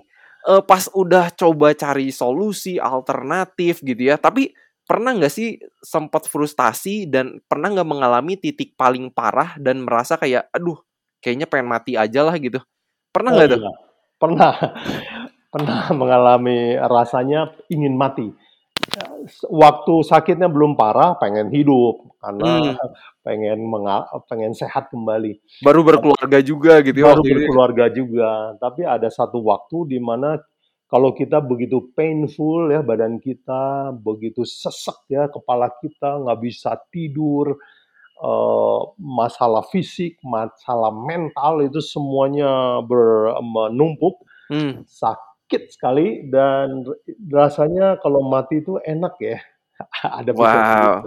eee, 0.47 0.61
pas 0.67 0.83
udah 0.93 1.31
coba 1.33 1.73
cari 1.75 2.09
solusi 2.13 2.77
alternatif 2.81 3.81
gitu 3.83 4.01
ya, 4.11 4.15
tapi 4.19 4.51
pernah 4.83 5.15
nggak 5.15 5.31
sih 5.33 5.55
sempet 5.83 6.27
frustasi 6.27 7.07
dan 7.07 7.39
pernah 7.47 7.71
nggak 7.71 7.87
mengalami 7.89 8.35
titik 8.39 8.75
paling 8.75 9.09
parah 9.13 9.55
dan 9.59 9.83
merasa 9.85 10.19
kayak, 10.19 10.47
"Aduh, 10.55 10.79
kayaknya 11.23 11.47
pengen 11.49 11.69
mati 11.71 11.95
aja 11.95 12.21
lah," 12.27 12.35
gitu? 12.39 12.59
Pernah 13.15 13.31
Oh 13.31 13.39
nggak 13.39 13.49
tuh? 13.59 13.61
iya, 13.61 13.71
pernah. 14.19 14.53
Pernah 15.53 15.85
mengalami 15.93 16.73
rasanya 16.81 17.53
ingin 17.69 17.93
mati. 17.93 18.33
Waktu 19.47 19.93
sakitnya 20.03 20.51
belum 20.51 20.75
parah, 20.75 21.15
pengen 21.15 21.47
hidup, 21.47 22.11
karena 22.19 22.59
Mmm. 22.59 22.75
pengen 23.25 23.59
menga 23.71 24.03
pengen 24.27 24.51
sehat 24.51 24.91
kembali. 24.91 25.39
Baru 25.63 25.81
berkeluarga 25.87 26.43
juga 26.43 26.83
gitu 26.83 26.99
ya 26.99 27.15
baru 27.15 27.23
ya? 27.23 27.31
berkeluarga 27.31 27.85
juga, 27.87 28.31
tapi 28.59 28.83
ada 28.83 29.07
satu 29.07 29.39
waktu 29.47 29.95
di 29.95 29.99
mana 30.03 30.35
kalau 30.91 31.15
kita 31.15 31.41
begitu 31.41 31.89
painful 31.97 32.69
ya, 32.69 32.83
badan 32.83 33.17
kita 33.17 33.95
begitu 33.97 34.43
sesek 34.45 35.07
ya, 35.09 35.25
kepala 35.31 35.71
kita 35.81 36.21
nggak 36.21 36.39
bisa 36.43 36.75
tidur, 36.93 37.57
eee, 38.21 38.79
masalah 39.01 39.63
fisik, 39.71 40.19
masalah 40.21 40.91
mental, 40.93 41.63
itu 41.65 41.79
semuanya 41.81 42.83
ber 42.83 43.39
menumpuk, 43.41 44.19
Mmm. 44.51 44.83
Sakit 45.43 45.63
sekali 45.69 46.31
dan 46.31 46.81
rasanya 47.29 47.99
kalau 47.99 48.23
mati 48.23 48.63
itu 48.63 48.79
enak 48.81 49.13
ya, 49.19 49.37
ada 50.23 50.31
Wow. 50.33 51.05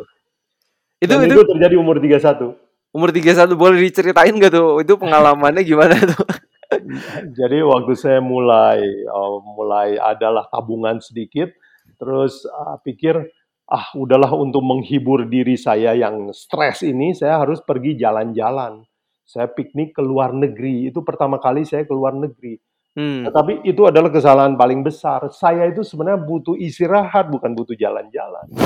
Itu 1.02 1.12
Dan 1.12 1.28
itu 1.28 1.40
itu 1.40 1.45
terjadi 1.50 1.75
umur 1.76 1.99
31. 2.00 2.57
Umur 2.95 3.11
31, 3.12 3.52
boleh 3.59 3.78
diceritain 3.85 4.33
nggak 4.33 4.52
tuh, 4.55 4.81
itu 4.81 4.97
pengalamannya 4.97 5.61
gimana 5.66 5.93
tuh? 5.99 6.25
Jadi 7.38 7.59
waktu 7.61 7.93
saya 7.93 8.21
mulai, 8.25 8.81
eee, 8.81 9.37
mulai 9.45 10.00
adalah 10.00 10.49
tabungan 10.49 10.97
sedikit, 11.05 11.52
terus, 12.00 12.49
eee, 12.49 12.76
pikir, 12.88 13.21
"Ah, 13.69 13.93
udahlah 13.93 14.33
untuk 14.33 14.64
menghibur 14.64 15.28
diri 15.28 15.61
saya 15.61 15.93
yang 15.93 16.33
stres 16.33 16.81
ini, 16.87 17.12
saya 17.12 17.43
harus 17.45 17.61
pergi 17.61 17.99
jalan-jalan." 18.00 18.81
Saya 19.26 19.50
piknik 19.50 19.99
ke 19.99 20.00
luar 20.07 20.33
negeri, 20.33 20.88
itu 20.88 21.02
pertama 21.05 21.37
kali 21.43 21.66
saya 21.66 21.83
ke 21.85 21.93
luar 21.93 22.14
negeri. 22.16 22.57
Mmm. 22.97 23.29
Tetapi 23.29 23.53
itu 23.69 23.85
adalah 23.85 24.09
kesalahan 24.09 24.57
paling 24.57 24.81
besar. 24.81 25.29
Saya 25.29 25.69
itu 25.69 25.85
sebenarnya 25.85 26.25
butuh 26.25 26.57
istirahat, 26.57 27.29
bukan 27.29 27.53
butuh 27.53 27.76
jalan-jalan. 27.76 28.49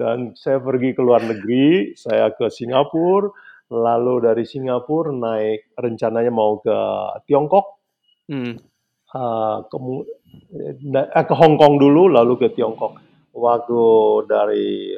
Dan 0.00 0.38
saya 0.38 0.62
pergi 0.62 0.94
ke 0.94 1.02
luar 1.02 1.26
negeri, 1.26 1.98
saya 1.98 2.30
ke 2.30 2.46
Singapura, 2.46 3.34
lalu 3.74 4.22
dari 4.22 4.46
Singapura 4.46 5.10
naik 5.10 5.74
rencananya 5.74 6.30
mau 6.30 6.62
ke 6.62 6.76
Tiongkok. 7.26 7.82
Mmm. 8.30 8.54
Eee, 9.10 9.56
kemu 9.66 9.94
eee, 10.54 10.72
da 10.94 11.10
eh, 11.10 11.26
ke 11.26 11.34
Hong 11.34 11.58
Kong 11.58 11.82
dulu, 11.82 12.06
lalu 12.06 12.38
ke 12.38 12.54
Tiongkok. 12.54 13.02
Waktu 13.34 13.82
dari 14.30 14.94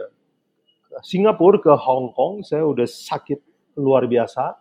Singapura 1.00 1.56
ke 1.56 1.72
Hong 1.72 2.12
Kong, 2.12 2.44
saya 2.44 2.68
udah 2.68 2.84
sakit 2.84 3.40
luar 3.80 4.04
biasa, 4.04 4.60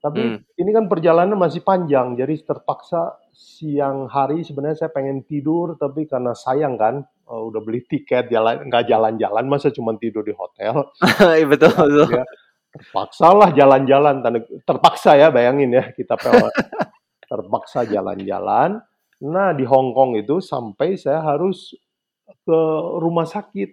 tapi 0.00 0.20
Mmm. 0.40 0.56
ini 0.56 0.70
kan 0.72 0.88
perjalanan 0.88 1.36
masih 1.36 1.60
panjang, 1.60 2.16
jadi 2.16 2.34
terpaksa 2.44 3.20
siang 3.36 4.08
hari 4.08 4.40
sebenarnya 4.44 4.88
saya 4.88 4.90
pengen 4.96 5.24
tidur, 5.28 5.76
tapi 5.76 6.08
karena 6.08 6.32
sayang 6.32 6.80
kan, 6.80 7.04
eee, 7.04 7.42
udah 7.52 7.60
beli 7.60 7.84
tiket 7.84 8.32
jalan 8.32 8.64
nggak 8.68 8.88
jalan-jalan, 8.88 9.44
masa 9.44 9.68
cuman 9.68 10.00
tidur 10.00 10.24
di 10.24 10.32
hotel. 10.32 10.88
Iya, 11.36 11.44
betul 11.48 11.68
Ya 11.68 11.84
betul. 11.84 12.04
akhirnya 12.08 12.24
terpaksalah 12.70 13.48
jalan-jalan, 13.52 14.14
tanda 14.24 14.40
terpaksa 14.64 15.10
ya, 15.20 15.28
bayangin 15.28 15.70
ya, 15.76 15.84
kita 15.92 16.16
terpaksa 17.30 17.84
jalan-jalan. 17.88 18.80
Nah, 19.20 19.52
di 19.52 19.64
Hong 19.68 19.92
Kong 19.92 20.16
itu 20.16 20.40
sampai 20.40 20.96
saya 20.96 21.20
harus 21.20 21.76
ke 22.46 22.60
rumah 23.02 23.28
sakit, 23.28 23.70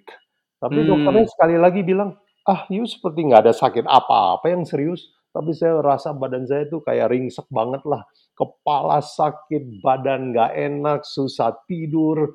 tapi 0.60 0.80
dokternya 0.84 1.24
Mmm. 1.24 1.34
sekali 1.34 1.56
lagi 1.56 1.82
bilang, 1.88 2.18
"Ah, 2.44 2.68
you 2.68 2.84
seperti 2.84 3.24
nggak 3.28 3.48
ada 3.48 3.54
sakit 3.56 3.86
apa-apa 3.88 4.52
yang 4.52 4.68
serius." 4.68 5.14
Tapi 5.38 5.52
saya 5.54 5.78
rasa 5.86 6.10
badan 6.18 6.50
saya 6.50 6.66
itu 6.66 6.82
kayak 6.82 7.14
ringsek 7.14 7.46
banget 7.54 7.84
lah, 7.86 8.02
kepala 8.34 8.98
sakit, 9.06 9.64
badan 9.86 10.34
nggak 10.34 10.52
enak, 10.58 11.00
susah 11.06 11.54
tidur, 11.70 12.34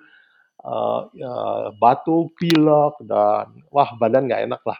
eee, 0.63 1.01
ya 1.23 1.35
batuk, 1.83 2.35
pilek, 2.39 2.95
dan 3.11 3.49
wah 3.75 3.91
badan 4.01 4.31
nggak 4.31 4.45
enak 4.51 4.63
lah. 4.71 4.79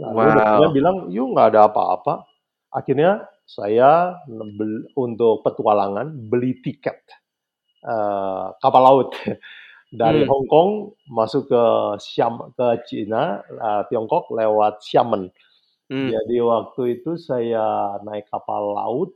Lalu 0.00 0.30
dokternya 0.40 0.68
Wow. 0.68 0.72
bilang, 0.72 0.96
"You 1.12 1.28
nggak 1.32 1.48
ada 1.54 1.60
apa-apa." 1.68 2.24
Akhirnya 2.72 3.26
saya 3.44 4.14
untuk 4.94 5.42
petualangan, 5.42 6.14
beli 6.30 6.62
tiket, 6.62 6.98
eee, 7.84 8.46
kapal 8.62 8.82
laut 8.84 9.10
dari 10.02 10.22
Mmm. 10.22 10.28
Hong 10.28 10.46
Kong 10.50 10.70
masuk 11.10 11.50
ke 11.50 11.62
Siam 12.02 12.52
ke 12.56 12.68
Cina, 12.88 13.42
eee, 13.46 13.82
Tiongkok 13.90 14.30
lewat 14.34 14.82
Xiamen. 14.84 15.28
Mmm. 15.90 16.10
Jadi 16.12 16.36
waktu 16.50 16.82
itu 17.02 17.10
saya 17.20 17.98
naik 18.06 18.26
kapal 18.32 18.62
laut 18.78 19.10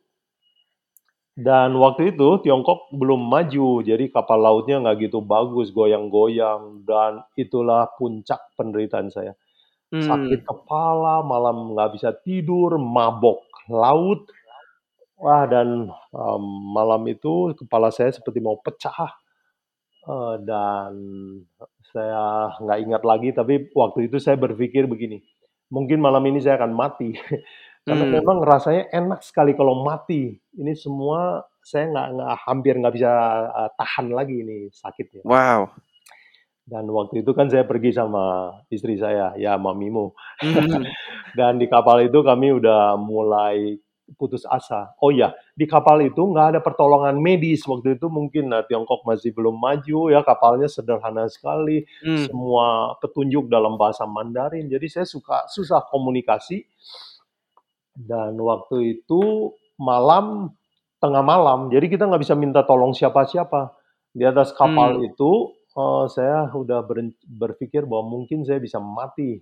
dan 1.35 1.75
waktu 1.83 2.15
itu 2.15 2.39
Tiongkok 2.47 2.95
belum 2.95 3.19
maju, 3.27 3.83
jadi 3.83 4.07
kapal 4.15 4.39
lautnya 4.39 4.79
nggak 4.79 5.11
gitu 5.11 5.19
bagus, 5.19 5.75
goyang-goyang, 5.75 6.87
dan 6.87 7.27
itulah 7.35 7.91
puncak 7.99 8.39
penderitaan 8.55 9.11
saya. 9.11 9.35
sakit 9.99 10.41
Mmm. 10.41 10.47
kepala, 10.47 11.23
malam 11.27 11.75
nggak 11.77 11.91
bisa 11.97 12.11
tidur, 12.27 12.77
mabok 12.81 13.45
laut. 13.73 14.27
Wah, 15.21 15.45
dan, 15.51 15.89
mmm, 15.91 16.45
malam 16.77 17.03
itu 17.11 17.53
kepala 17.59 17.91
saya 17.95 18.11
seperti 18.15 18.41
mau 18.45 18.59
pecah, 18.63 19.13
eee, 20.09 20.35
dan 20.47 20.93
saya 21.95 22.53
nggak 22.63 22.81
ingat 22.87 23.03
lagi, 23.07 23.31
tapi 23.37 23.69
waktu 23.77 24.09
itu 24.13 24.19
saya 24.23 24.37
berpikir 24.41 24.87
begini, 24.91 25.23
"Mungkin 25.73 25.99
malam 26.03 26.25
ini 26.29 26.41
saya 26.45 26.61
akan 26.61 26.73
mati." 26.77 27.15
Karena 27.89 28.05
Mmm. 28.09 28.15
memang 28.21 28.39
rasanya 28.45 28.89
enak 28.93 29.21
sekali 29.25 29.53
kalau 29.57 29.85
mati. 29.85 30.33
Ini 30.57 30.73
semua 30.77 31.45
saya 31.61 31.89
nggak 31.93 32.09
nggak 32.17 32.33
hampir 32.49 32.75
nggak 32.81 32.95
bisa, 32.97 33.13
eee, 33.53 33.69
tahan 33.77 34.07
lagi 34.13 34.37
ini 34.41 34.59
sakitnya. 34.73 35.25
Wow. 35.25 35.69
Dan 36.65 36.89
waktu 36.89 37.21
itu 37.25 37.33
kan 37.37 37.53
saya 37.53 37.69
pergi 37.69 37.93
sama 37.93 38.57
istri 38.73 38.97
saya, 38.97 39.37
ya 39.37 39.61
mamimu. 39.61 40.13
Mhm. 40.41 40.85
Dan 41.39 41.61
di 41.61 41.67
kapal 41.69 42.09
itu 42.09 42.25
kami 42.25 42.57
udah 42.57 42.97
mulai 42.97 43.77
putus 44.21 44.45
asa. 44.49 44.93
Oh 45.01 45.11
ya, 45.13 45.33
di 45.57 45.65
kapal 45.69 46.05
itu 46.05 46.21
nggak 46.23 46.57
ada 46.57 46.61
pertolongan 46.65 47.17
medis, 47.21 47.65
waktu 47.69 47.97
itu 47.99 48.07
mungkin, 48.13 48.53
eee, 48.53 48.65
Tiongkok 48.69 49.03
masih 49.09 49.33
belum 49.33 49.57
maju 49.57 50.13
ya, 50.13 50.21
kapalnya 50.27 50.69
sederhana 50.71 51.27
sekali, 51.33 51.85
Mmm. 52.03 52.29
semua 52.29 52.97
petunjuk 53.01 53.49
dalam 53.49 53.77
bahasa 53.81 54.05
Mandarin, 54.09 54.69
jadi 54.71 54.87
saya 54.93 55.07
suka 55.09 55.49
susah 55.51 55.83
komunikasi. 55.89 56.69
Dan 57.97 58.35
waktu 58.43 58.99
itu 59.01 59.55
malam, 59.79 60.51
tengah 60.99 61.23
malam, 61.23 61.71
jadi 61.71 61.87
kita 61.87 62.11
nggak 62.11 62.23
bisa 62.27 62.35
minta 62.35 62.67
tolong 62.67 62.91
siapa-siapa. 62.97 63.71
Di 64.15 64.25
atas 64.27 64.51
kapal 64.57 64.99
Mmm. 64.99 65.05
itu, 65.05 65.55
eee, 65.79 66.05
saya 66.11 66.51
udah 66.51 66.83
beren 66.87 67.15
berpikir 67.27 67.87
bahwa 67.87 68.19
mungkin 68.19 68.43
saya 68.47 68.59
bisa 68.63 68.79
mati, 68.83 69.39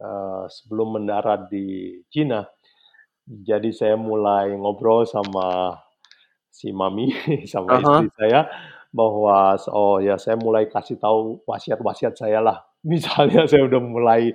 eee, 0.00 0.44
sebelum 0.52 0.98
mendarat 1.00 1.48
di 1.52 1.98
Cina. 2.12 2.44
Jadi 3.26 3.74
saya 3.74 3.98
mulai 3.98 4.54
ngobrol 4.54 5.02
sama 5.02 5.74
si 6.50 6.70
mami, 6.70 7.10
sama 7.52 7.74
Ah 7.74 7.80
hah. 7.84 8.06
istri 8.06 8.06
saya, 8.14 8.46
bahwa 8.94 9.58
s 9.58 9.66
oh 9.66 9.98
ya 9.98 10.14
saya 10.18 10.38
mulai 10.38 10.70
kasih 10.70 10.98
tahu 11.02 11.42
wasiat-wasiat 11.46 12.14
saya 12.14 12.38
lah. 12.42 12.58
Misalnya 12.86 13.50
saya 13.50 13.66
udah 13.66 13.82
mulai, 13.82 14.30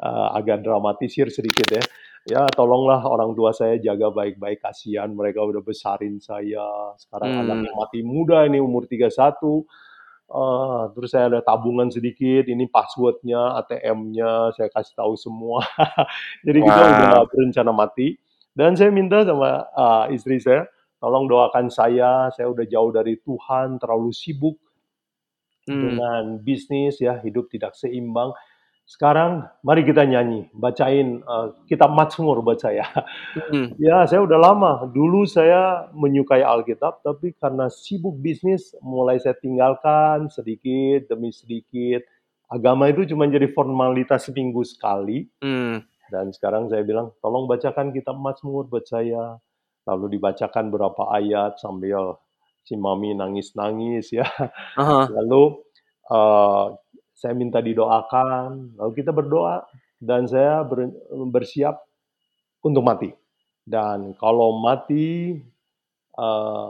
eee, 0.00 0.28
agak 0.36 0.60
dramatisir 0.64 1.32
sedikit 1.32 1.68
ya, 1.72 1.84
"Ya 2.28 2.42
tolonglah 2.52 3.00
orang 3.08 3.32
tua 3.32 3.52
saya 3.56 3.80
jaga 3.80 4.12
baik-baik, 4.12 4.60
kasihan 4.60 5.08
mereka 5.16 5.40
udah 5.44 5.64
besarin 5.64 6.20
saya, 6.20 6.64
sekarang 7.00 7.30
Mmm. 7.30 7.64
anaknya 7.64 7.72
mati 7.80 8.00
muda 8.04 8.44
ini 8.48 8.60
umur 8.60 8.84
31, 8.88 9.64
eee, 10.30 10.82
terus 10.96 11.10
saya 11.14 11.26
ada 11.32 11.40
tabungan 11.46 11.88
sedikit, 11.92 12.46
ini 12.50 12.66
password-nya, 12.70 13.60
ATM-nya, 13.64 14.52
saya 14.56 14.68
kasih 14.72 14.94
tahu 14.98 15.14
semua." 15.20 15.62
Jadi 16.46 16.60
kita 16.68 16.82
udah 16.86 17.12
Wow. 17.12 17.28
berencana 17.32 17.72
mati, 17.76 18.16
dan 18.58 18.74
saya 18.78 18.90
minta 18.94 19.22
sama, 19.26 19.66
eee, 19.74 20.16
istri 20.18 20.38
saya, 20.42 20.66
"Tolong 21.02 21.26
doakan 21.30 21.68
saya, 21.70 22.30
saya 22.34 22.48
udah 22.50 22.64
jauh 22.70 22.90
dari 22.94 23.18
Tuhan, 23.22 23.78
terlalu 23.82 24.10
sibuk 24.14 24.56
Mmm. 25.68 25.80
dengan 25.80 26.22
bisnis 26.44 27.00
ya, 27.00 27.16
hidup 27.24 27.48
tidak 27.48 27.72
seimbang. 27.76 28.32
Sekarang 28.84 29.48
mari 29.64 29.82
kita 29.84 30.04
nyanyi, 30.04 30.48
bacain, 30.52 31.20
eee, 31.24 31.46
kitab 31.70 31.92
Mazmur 31.96 32.40
buat 32.44 32.60
saya." 32.60 32.84
Mhm. 33.34 33.74
Ya, 33.80 34.06
saya 34.06 34.22
udah 34.22 34.38
lama, 34.38 34.72
dulu 34.94 35.26
saya 35.26 35.90
menyukai 35.96 36.42
Alkitab, 36.46 37.02
tapi 37.02 37.34
karena 37.40 37.66
sibuk 37.72 38.14
bisnis, 38.22 38.74
mulai 38.84 39.18
saya 39.18 39.34
tinggalkan 39.38 40.30
sedikit 40.30 41.10
demi 41.10 41.34
sedikit. 41.34 42.06
Agama 42.46 42.86
itu 42.92 43.02
cuma 43.10 43.26
jadi 43.26 43.50
formalitas 43.50 44.30
seminggu 44.30 44.62
sekali, 44.62 45.26
Mmm. 45.42 45.84
Dan 46.14 46.30
sekarang 46.30 46.70
saya 46.70 46.86
bilang, 46.86 47.10
"Tolong 47.22 47.50
bacakan 47.50 47.90
kitab 47.90 48.16
Mazmur 48.22 48.70
buat 48.70 48.86
saya." 48.86 49.42
Lalu 49.90 50.16
dibacakan 50.18 50.70
berapa 50.72 51.02
ayat 51.18 51.58
sambil 51.60 52.16
si 52.64 52.78
mami 52.78 53.12
nangis-nangis 53.18 54.14
ya. 54.14 54.24
Ah 54.76 54.84
hah. 54.90 55.06
Lalu, 55.16 55.42
eee, 56.10 56.66
saya 57.14 57.34
minta 57.38 57.60
didoakan, 57.64 58.76
lalu 58.80 58.92
kita 59.00 59.10
berdoa, 59.14 59.64
dan 60.02 60.26
saya 60.30 60.62
eee, 60.66 61.26
bersiap 61.30 61.82
untuk 62.64 62.84
mati. 62.86 63.10
Dan 63.66 64.14
kalau 64.20 64.58
mati, 64.62 65.36
eee, 66.18 66.66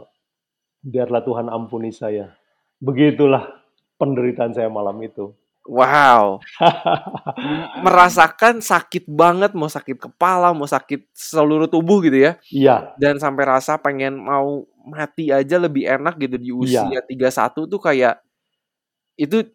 biarlah 0.86 1.22
Tuhan 1.26 1.48
ampuni 1.52 1.90
saya. 1.94 2.32
Begitulah 2.82 3.44
penderitaan 4.00 4.54
saya 4.56 4.68
malam 4.72 4.98
itu. 5.04 5.32
Wow. 5.64 6.44
Merasakan 7.84 8.60
sakit 8.60 9.08
banget, 9.08 9.56
mau 9.56 9.68
sakit 9.68 9.96
kepala, 9.96 10.52
mau 10.52 10.68
sakit 10.68 11.08
seluruh 11.16 11.64
tubuh 11.68 12.04
gitu 12.04 12.20
ya, 12.20 12.36
Iya. 12.52 12.92
dan 13.00 13.16
sampai 13.16 13.48
rasa 13.48 13.80
pengen 13.80 14.20
mau 14.20 14.68
mati 14.84 15.32
aja 15.32 15.56
lebih 15.56 15.88
enak 15.88 16.20
gitu 16.20 16.36
di 16.36 16.52
Iya. 16.52 16.84
usia 16.84 17.00
31 17.08 17.64
tuh 17.64 17.80
kayak, 17.80 18.20
itu 19.16 19.48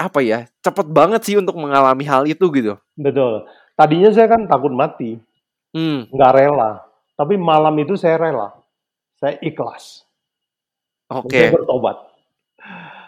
apa 0.00 0.20
ya, 0.24 0.48
cepet 0.64 0.88
banget 0.88 1.20
sih 1.28 1.36
untuk 1.36 1.56
mengalami 1.60 2.04
hal 2.08 2.24
itu 2.24 2.48
gitu. 2.56 2.74
Betul. 2.96 3.44
Tadinya 3.76 4.10
saya 4.12 4.28
kan 4.32 4.48
takut 4.48 4.72
mati, 4.72 5.20
Mmm. 5.76 6.08
nggak 6.12 6.32
rela, 6.36 6.84
tapi 7.16 7.36
malam 7.36 7.76
itu 7.80 7.96
saya 8.00 8.16
rela, 8.16 8.56
saya 9.20 9.36
ikhlas. 9.44 10.08
Dan 11.10 11.26
saya 11.28 11.50
Oke. 11.50 11.56
bertobat. 11.58 11.96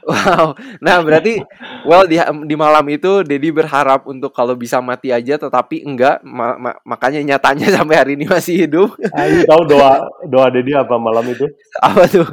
Wow. 0.02 0.58
Nah 0.82 0.98
berarti, 0.98 1.38
well 1.86 2.02
di 2.10 2.18
di 2.50 2.54
malam 2.58 2.82
itu 2.90 3.22
Dedi 3.22 3.54
berharap 3.54 4.02
untuk 4.10 4.34
kalau 4.34 4.58
bisa 4.58 4.82
mati 4.82 5.14
aja, 5.14 5.38
tetapi 5.38 5.86
enggak, 5.86 6.18
ma 6.26 6.58
ma 6.58 6.70
makanya 6.82 7.22
nyatanya 7.22 7.70
sampai 7.78 7.96
hari 7.96 8.12
ini 8.18 8.26
masih 8.26 8.66
hidup. 8.66 8.98
Ah, 9.14 9.30
ini 9.30 9.46
tahu 9.46 9.62
doa 9.70 10.02
doa 10.26 10.50
Dedi 10.50 10.74
apa 10.74 10.98
malam 10.98 11.22
itu? 11.30 11.46
Apa 11.78 12.10
tuh? 12.10 12.26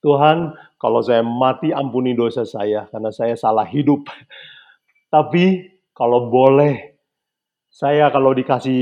"Tuhan, 0.00 0.56
kalau 0.80 1.04
saya 1.04 1.20
mati 1.20 1.68
ampuni 1.68 2.16
dosa 2.16 2.48
saya, 2.48 2.88
karena 2.88 3.12
saya 3.12 3.36
salah 3.36 3.68
hidup. 3.68 4.08
Tapi 5.12 5.76
kalau 5.92 6.32
boleh, 6.32 6.96
saya 7.68 8.08
kalau 8.08 8.32
dikasih 8.32 8.80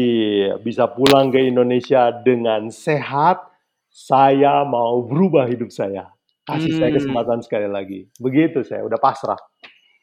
bisa 0.63 0.87
pulang 0.87 1.35
ke 1.35 1.43
Indonesia 1.51 2.15
dengan 2.15 2.71
sehat, 2.71 3.43
saya 3.91 4.63
mau 4.63 5.03
berubah 5.03 5.51
hidup 5.51 5.71
saya. 5.75 6.14
Kasih 6.45 6.77
saya 6.77 6.91
Mmm. 6.93 6.99
kesempatan 7.01 7.39
sekali 7.41 7.69
lagi." 7.69 8.09
Begitu 8.21 8.61
saya, 8.65 8.85
udah 8.85 9.01
pasrah. 9.01 9.41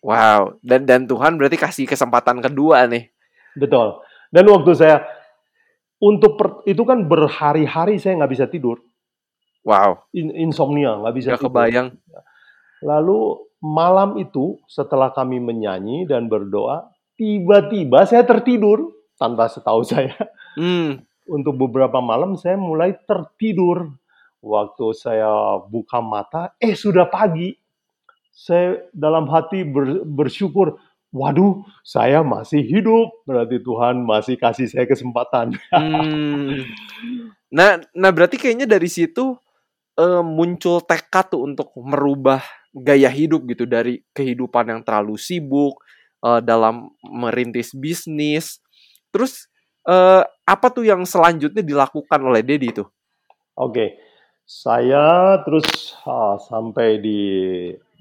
Wow, 0.01 0.57
dan 0.65 0.89
dan 0.89 1.05
Tuhan 1.05 1.37
berarti 1.37 1.61
kasih 1.61 1.85
kesempatan 1.85 2.41
kedua 2.41 2.89
nih? 2.89 3.13
Betul. 3.53 4.01
Dan 4.33 4.49
waktu 4.49 4.71
saya 4.73 5.05
untuk 6.01 6.41
per 6.41 6.65
itu 6.65 6.81
kan 6.81 7.05
berhari-hari 7.05 8.01
saya 8.01 8.17
nggak 8.17 8.33
bisa 8.33 8.45
tidur. 8.49 8.81
Wow. 9.61 10.09
In 10.17 10.33
insomnia, 10.33 10.97
nggak 10.97 11.15
bisa 11.15 11.29
tidur. 11.37 11.53
kebayang. 11.53 11.93
Lalu 12.81 13.45
malam 13.61 14.17
itu 14.17 14.57
setelah 14.65 15.13
kami 15.13 15.37
menyanyi 15.37 16.09
dan 16.09 16.25
berdoa, 16.25 16.89
tiba-tiba 17.13 18.01
saya 18.09 18.25
tertidur 18.25 18.89
tanpa 19.21 19.45
setahu 19.45 19.85
saya. 19.91 20.17
Mmm. 20.57 21.05
Untuk 21.29 21.53
beberapa 21.61 22.01
malam 22.01 22.33
saya 22.33 22.57
mulai 22.57 22.97
tertidur. 23.05 23.93
Waktu 24.41 24.97
saya 24.97 25.61
buka 25.69 26.01
mata, 26.01 26.57
eh 26.57 26.73
sudah 26.73 27.05
pagi. 27.05 27.53
Saya 28.33 28.81
dalam 28.89 29.29
hati 29.29 29.61
ber 29.61 30.01
bersyukur, 30.05 30.81
"Waduh, 31.13 31.61
saya 31.85 32.25
masih 32.25 32.65
hidup, 32.65 33.21
berarti 33.29 33.61
Tuhan 33.61 34.01
masih 34.01 34.41
kasih 34.41 34.65
saya 34.65 34.89
kesempatan." 34.89 35.53
Mmm. 35.73 36.57
Nah 37.53 37.81
nah 37.93 38.11
berarti 38.15 38.41
kayaknya 38.41 38.65
dari 38.65 38.89
situ, 38.89 39.37
eee, 39.99 40.21
muncul 40.25 40.81
tekad 40.85 41.33
tuh 41.33 41.45
untuk 41.47 41.71
merubah 41.79 42.41
gaya 42.73 43.09
hidup 43.13 43.45
gitu, 43.49 43.65
dari 43.69 44.01
kehidupan 44.17 44.69
yang 44.73 44.81
terlalu 44.85 45.17
sibuk, 45.21 45.81
eee, 46.25 46.41
dalam 46.45 46.89
merintis 47.05 47.73
bisnis. 47.77 48.59
Terus, 49.13 49.47
eee, 49.87 50.23
apa 50.45 50.67
tuh 50.73 50.85
yang 50.89 51.05
selanjutnya 51.09 51.61
dilakukan 51.65 52.19
oleh 52.23 52.41
Dedi 52.45 52.69
tuh? 52.75 52.87
Oke. 53.57 53.97
Saya 54.51 55.39
terus, 55.47 55.95
eee, 56.03 56.35
sampai 56.51 56.89
di 56.99 57.19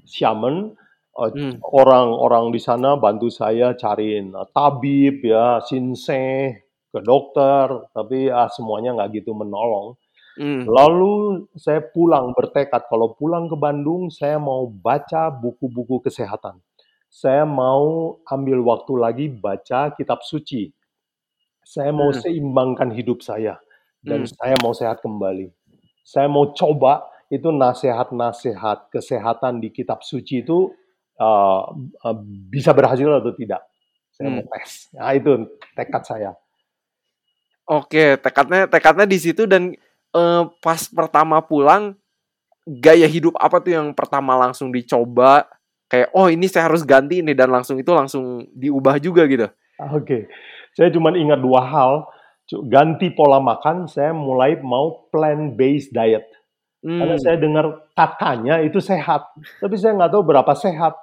Xiamen, 0.03 0.55
eee, 1.15 1.31
Mmm. 1.33 1.61
orang-orang 1.79 2.51
di 2.51 2.59
sana 2.59 2.99
bantu 2.99 3.31
saya 3.31 3.71
cariin, 3.81 4.35
eee, 4.35 4.47
tabib 4.51 5.15
ya, 5.23 5.63
sinseh, 5.63 6.59
ke 6.91 6.99
dokter, 7.07 7.87
tapi 7.95 8.27
ya 8.27 8.51
semuanya 8.51 8.91
nggak 8.99 9.23
gitu 9.23 9.31
menolong. 9.31 9.95
Mmm. 10.37 10.71
Lalu 10.77 11.47
saya 11.57 11.81
pulang 11.95 12.35
bertekad 12.37 12.83
kalau 12.91 13.15
pulang 13.19 13.45
ke 13.51 13.57
Bandung, 13.59 14.09
saya 14.11 14.37
mau 14.41 14.67
baca 14.67 15.31
buku-buku 15.31 16.03
kesehatan. 16.05 16.59
Saya 17.11 17.43
mau 17.47 18.17
ambil 18.27 18.59
waktu 18.65 18.93
lagi 18.99 19.27
baca 19.31 19.93
kitab 19.97 20.21
suci. 20.27 20.71
Saya 21.65 21.91
mau 21.95 22.09
Mmm. 22.09 22.23
seimbangkan 22.23 22.91
hidup 22.95 23.21
saya, 23.25 23.59
dan 24.03 24.23
Mmm. 24.23 24.31
saya 24.31 24.55
mau 24.63 24.73
sehat 24.75 24.99
kembali. 25.05 25.53
Saya 26.01 26.27
mau 26.27 26.51
coba 26.53 27.05
itu 27.31 27.47
nasehat-nasehat 27.47 28.91
kesehatan 28.91 29.63
di 29.63 29.71
kitab 29.71 30.03
suci 30.03 30.43
itu, 30.43 30.73
eee 31.15 31.61
eee, 32.03 32.15
bisa 32.51 32.75
berhasil 32.75 33.07
atau 33.07 33.33
tidak. 33.35 33.63
saya 34.11 34.27
Hmm. 34.27 34.43
mau 34.43 34.45
tes. 34.51 34.91
Nah 34.91 35.15
itu 35.15 35.31
tekad 35.73 36.03
saya. 36.03 36.31
Oke, 37.63 38.19
tekadnya 38.19 38.67
tekadnya 38.67 39.07
di 39.07 39.17
situ 39.17 39.47
dan 39.47 39.71
eh, 40.11 40.43
pas 40.59 40.81
pertama 40.91 41.39
pulang 41.39 41.95
gaya 42.67 43.07
hidup 43.07 43.33
apa 43.39 43.63
tuh 43.63 43.73
yang 43.73 43.87
pertama 43.95 44.35
langsung 44.37 44.69
dicoba 44.69 45.47
kayak 45.89 46.11
oh 46.13 46.27
ini 46.29 46.45
saya 46.51 46.69
harus 46.69 46.85
ganti 46.85 47.23
ini 47.23 47.33
dan 47.33 47.49
langsung 47.49 47.79
itu 47.79 47.89
langsung 47.91 48.45
diubah 48.53 48.99
juga 49.01 49.25
gitu. 49.25 49.47
Oke, 49.95 50.29
saya 50.77 50.91
cuma 50.93 51.09
ingat 51.15 51.41
dua 51.41 51.63
hal. 51.65 52.05
Ganti 52.67 53.13
pola 53.15 53.39
makan, 53.39 53.87
saya 53.87 54.11
mulai 54.11 54.59
mau 54.59 55.07
plant-based 55.07 55.95
diet. 55.95 56.27
Karena 56.81 57.13
Hmm. 57.13 57.21
saya 57.21 57.37
dengar 57.37 57.65
katanya 57.93 58.57
itu 58.65 58.81
sehat, 58.81 59.29
tapi 59.61 59.77
saya 59.77 59.93
nggak 59.93 60.11
tahu 60.17 60.23
berapa 60.25 60.53
sehat. 60.57 60.97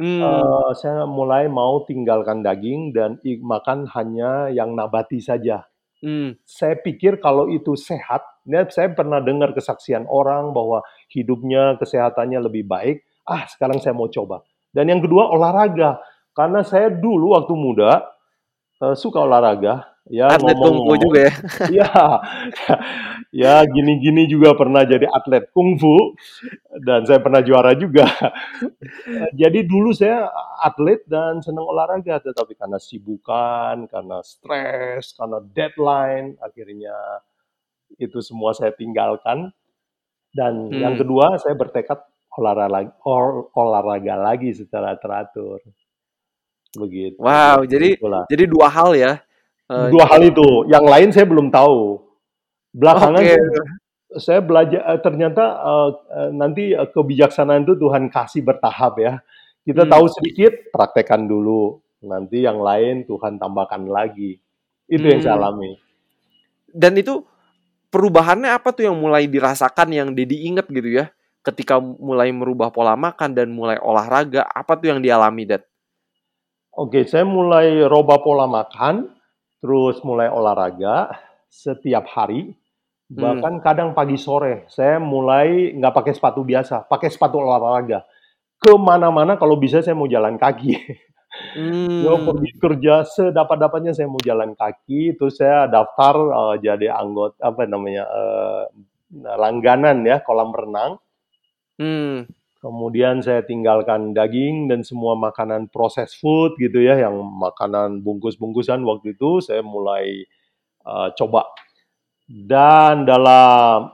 Hmm. 0.00 0.24
Eh, 0.24 0.70
saya 0.80 1.04
mulai 1.04 1.52
mau 1.52 1.84
tinggalkan 1.84 2.40
daging 2.40 2.96
dan 2.96 3.20
makan 3.44 3.84
hanya 3.92 4.48
yang 4.48 4.72
nabati 4.72 5.20
saja. 5.20 5.68
Hmm. 6.00 6.34
Saya 6.48 6.80
pikir 6.80 7.20
kalau 7.20 7.46
itu 7.52 7.76
sehat, 7.76 8.24
ya 8.48 8.64
saya 8.72 8.88
pernah 8.96 9.20
dengar 9.20 9.52
kesaksian 9.52 10.08
orang 10.08 10.56
bahwa 10.56 10.80
hidupnya, 11.12 11.76
kesehatannya 11.76 12.48
lebih 12.48 12.64
baik. 12.64 13.04
Ah, 13.28 13.44
sekarang 13.46 13.78
saya 13.84 13.92
mau 13.92 14.08
coba. 14.08 14.40
Dan 14.72 14.88
yang 14.88 15.04
kedua 15.04 15.28
olahraga, 15.28 16.00
karena 16.32 16.64
saya 16.64 16.88
dulu 16.88 17.36
waktu 17.36 17.52
muda 17.52 18.00
eh, 18.80 18.96
suka 18.96 19.20
olahraga. 19.20 19.91
Ya 20.10 20.26
Atlet 20.34 20.58
kungfu 20.58 20.92
juga 20.98 21.18
ya. 21.30 21.32
ya, 21.78 21.90
ya 23.30 23.54
gini-gini 23.70 24.26
juga 24.26 24.50
pernah 24.58 24.82
jadi 24.82 25.06
atlet 25.06 25.46
kungfu 25.54 26.18
dan 26.82 27.06
saya 27.06 27.22
pernah 27.22 27.38
juara 27.38 27.70
juga. 27.78 28.10
Jadi 29.40 29.62
dulu 29.62 29.94
saya 29.94 30.26
atlet 30.58 31.06
dan 31.06 31.38
senang 31.38 31.64
olahraga, 31.70 32.18
tetapi 32.18 32.58
karena 32.58 32.82
sibukan, 32.82 33.86
karena 33.86 34.18
stres, 34.26 35.14
karena 35.14 35.38
deadline, 35.54 36.34
akhirnya 36.42 36.94
itu 37.96 38.18
semua 38.20 38.52
saya 38.58 38.74
tinggalkan. 38.74 39.54
Dan 40.34 40.72
yang 40.74 40.98
Hmm. 40.98 41.02
kedua, 41.06 41.38
saya 41.38 41.54
bertekad 41.54 42.02
olahraga, 42.34 42.90
ol- 43.06 43.48
olahraga 43.54 44.16
lagi 44.18 44.50
secara 44.56 44.96
teratur. 44.98 45.60
Begitu. 46.72 47.20
Wow, 47.20 47.68
Jadi 47.68 47.68
jadi 47.68 47.88
itulah. 48.00 48.24
jadi 48.32 48.44
dua 48.48 48.68
hal 48.72 48.90
ya. 48.96 49.12
Eh, 49.72 49.88
Dua 49.88 50.04
hal 50.04 50.20
itu, 50.20 50.68
yang 50.68 50.84
lain 50.84 51.08
saya 51.08 51.24
belum 51.24 51.48
tahu. 51.48 51.96
Belakangan 52.76 53.24
Oke. 53.24 53.32
saya, 53.32 53.44
saya 54.20 54.40
belajar 54.44 54.80
eh, 54.84 55.00
ternyata 55.00 55.44
eh, 56.12 56.30
nanti 56.36 56.76
kebijaksanaan 56.76 57.64
itu 57.64 57.80
Tuhan 57.80 58.12
kasih 58.12 58.44
bertahap 58.44 59.00
ya. 59.00 59.24
Kita 59.64 59.88
Hmm. 59.88 59.92
tahu 59.96 60.04
sedikit, 60.12 60.52
praktekkan 60.74 61.24
dulu. 61.24 61.80
Nanti 62.04 62.42
yang 62.42 62.60
lain 62.60 63.06
Tuhan 63.06 63.38
tambahkan 63.38 63.86
lagi. 63.88 64.36
Itu 64.90 65.06
yang 65.08 65.22
saya 65.24 65.38
Hmm. 65.38 65.44
alami. 65.48 65.70
Dan 66.68 66.98
itu 66.98 67.22
perubahannya 67.88 68.50
apa 68.52 68.74
tuh 68.74 68.90
yang 68.90 68.96
mulai 68.98 69.24
dirasakan 69.30 69.88
yang 69.94 70.08
Dedi 70.12 70.50
inget 70.50 70.66
gitu 70.68 71.00
ya? 71.00 71.08
Ketika 71.42 71.78
mulai 71.78 72.28
merubah 72.34 72.68
pola 72.74 72.98
makan 72.98 73.34
dan 73.34 73.50
mulai 73.54 73.78
olahraga, 73.80 74.44
apa 74.46 74.78
tuh 74.78 74.94
yang 74.94 75.00
dialami, 75.02 75.46
Dad? 75.46 75.62
Oke, 76.72 77.04
saya 77.04 77.22
mulai 77.26 77.82
roba 77.84 78.18
pola 78.22 78.46
makan, 78.48 79.10
terus 79.62 80.02
mulai 80.02 80.26
olahraga 80.26 81.14
setiap 81.46 82.10
hari. 82.10 82.50
Hmm. 83.06 83.22
Bahkan 83.22 83.54
kadang 83.62 83.94
pagi 83.94 84.18
sore, 84.18 84.66
saya 84.66 84.98
mulai 84.98 85.70
nggak 85.78 85.94
pakai 85.94 86.12
sepatu 86.12 86.42
biasa, 86.42 86.82
pakai 86.90 87.08
sepatu 87.08 87.38
olahraga. 87.38 88.02
Ke 88.58 88.74
mana-mana 88.74 89.38
kalau 89.38 89.54
bisa 89.54 89.78
saya 89.78 89.94
mau 89.94 90.10
jalan 90.10 90.34
kaki. 90.34 90.74
Hmm. 91.32 92.04
pergi 92.28 92.50
kerja 92.60 93.08
sedapat-dapatnya 93.08 93.96
saya 93.96 94.04
mau 94.04 94.20
jalan 94.20 94.52
kaki, 94.52 95.16
terus 95.16 95.40
saya 95.40 95.64
daftar 95.64 96.12
eh, 96.28 96.54
jadi 96.60 96.92
anggota 96.92 97.40
apa 97.40 97.64
namanya 97.64 98.04
eh, 98.04 98.64
langganan 99.16 100.04
ya 100.04 100.20
kolam 100.20 100.52
renang. 100.52 101.00
Hmm. 101.80 102.28
Kemudian 102.62 103.18
saya 103.26 103.42
tinggalkan 103.42 104.14
daging 104.14 104.70
dan 104.70 104.86
semua 104.86 105.18
makanan 105.18 105.66
processed 105.74 106.22
food 106.22 106.54
gitu 106.62 106.78
ya, 106.78 106.94
yang 106.94 107.18
makanan 107.18 108.06
bungkus-bungkusan 108.06 108.86
waktu 108.86 109.18
itu 109.18 109.42
saya 109.42 109.66
mulai 109.66 110.22
eh, 110.86 111.08
coba. 111.18 111.50
Dan 112.30 113.02
dalam 113.02 113.90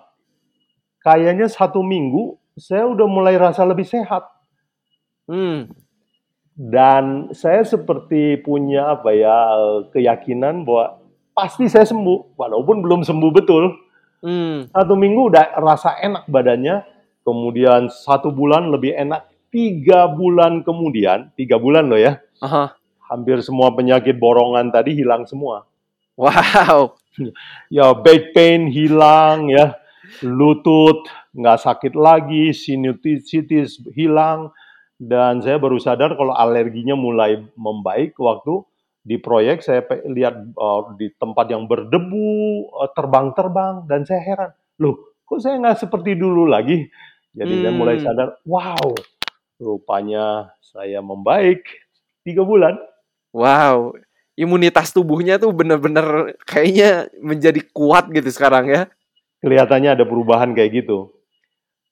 kayaknya 1.00 1.48
satu 1.48 1.80
minggu 1.80 2.36
saya 2.60 2.84
udah 2.84 3.08
mulai 3.08 3.40
rasa 3.40 3.64
lebih 3.64 3.88
sehat. 3.88 4.28
Hmm. 5.24 5.72
Dan 6.58 7.32
saya 7.32 7.62
seperti 7.62 8.36
punya 8.42 8.98
apa 8.98 9.14
ya 9.14 9.38
keyakinan 9.94 10.68
bahwa 10.68 11.00
pasti 11.32 11.70
saya 11.70 11.86
sembuh, 11.86 12.34
walaupun 12.34 12.82
belum 12.82 13.00
sembuh 13.06 13.30
betul. 13.32 13.78
Hmm. 14.20 14.66
Satu 14.74 14.98
minggu 14.98 15.30
udah 15.30 15.54
rasa 15.62 16.02
enak 16.02 16.26
badannya, 16.26 16.82
kemudian 17.28 17.92
satu 17.92 18.32
bulan 18.32 18.72
lebih 18.72 18.96
enak, 18.96 19.28
tiga 19.52 20.08
bulan 20.08 20.64
kemudian, 20.64 21.28
tiga 21.36 21.60
bulan 21.60 21.92
loh 21.92 22.00
ya, 22.00 22.16
Aha. 22.40 22.72
hampir 23.12 23.44
semua 23.44 23.68
penyakit 23.76 24.16
borongan 24.16 24.72
tadi 24.72 24.96
hilang 24.96 25.28
semua. 25.28 25.68
Wow. 26.16 26.96
Ya 27.66 27.98
back 27.98 28.30
pain 28.30 28.70
hilang 28.70 29.50
ya, 29.50 29.74
lutut 30.22 31.02
nggak 31.34 31.58
sakit 31.58 31.98
lagi, 31.98 32.54
sinusitis 32.54 33.82
hilang, 33.90 34.54
dan 35.02 35.42
saya 35.42 35.58
baru 35.58 35.82
sadar 35.82 36.14
kalau 36.14 36.30
alerginya 36.30 36.94
mulai 36.94 37.42
membaik 37.58 38.14
waktu 38.22 38.62
di 39.02 39.16
proyek 39.16 39.62
saya 39.62 39.86
lihat 40.04 40.52
uh, 40.58 40.92
di 40.98 41.08
tempat 41.14 41.48
yang 41.48 41.70
berdebu 41.70 42.66
uh, 42.70 42.90
terbang-terbang 42.92 43.86
dan 43.86 44.02
saya 44.02 44.20
heran 44.20 44.50
loh 44.82 45.16
kok 45.24 45.38
saya 45.38 45.56
nggak 45.62 45.80
seperti 45.86 46.18
dulu 46.18 46.50
lagi 46.50 46.90
jadi 47.38 47.54
saya 47.62 47.72
mulai 47.72 47.96
Hmm. 47.96 48.04
sadar 48.04 48.28
wow 48.42 48.86
rupanya 49.56 50.50
saya 50.60 50.98
membaik 50.98 51.62
tiga 52.22 52.42
bulan 52.42 52.74
Wow. 53.28 53.92
Imunitas 54.34 54.88
tubuhnya 54.88 55.36
tuh 55.36 55.52
bener-bener 55.52 56.32
kayaknya 56.42 57.12
menjadi 57.20 57.60
kuat 57.70 58.08
gitu 58.08 58.30
sekarang 58.30 58.66
ya. 58.66 58.82
kelihatannya 59.38 59.94
ada 59.94 60.02
perubahan 60.02 60.50
kayak 60.52 60.82
gitu 60.82 61.12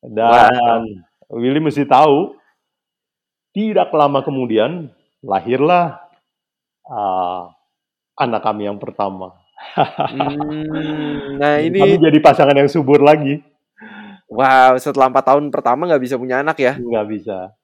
Wow. 0.01 0.15
dan 0.15 0.81
Willy 1.29 1.61
mesti 1.61 1.85
tahu 1.85 2.35
tidak 3.51 3.91
lama 3.91 4.23
kemudian 4.23 4.91
lahirlah 5.21 5.99
uh, 6.87 7.51
anak 8.15 8.43
kami 8.43 8.67
yang 8.67 8.79
pertama 8.79 9.35
Hmm. 9.77 11.41
Nah 11.41 11.59
ini, 11.59 11.81
kami 11.81 11.97
jadi 11.99 12.19
pasangan 12.21 12.55
yang 12.55 12.69
subur 12.69 13.01
lagi 13.01 13.41
wow. 14.31 14.75
Setelah 14.79 15.11
empat 15.11 15.25
tahun 15.35 15.51
pertama 15.51 15.87
nggak 15.91 16.03
bisa 16.03 16.15
punya 16.17 16.43
anak 16.43 16.59
ya? 16.59 16.75
nggak 16.79 17.07
bisa 17.09 17.57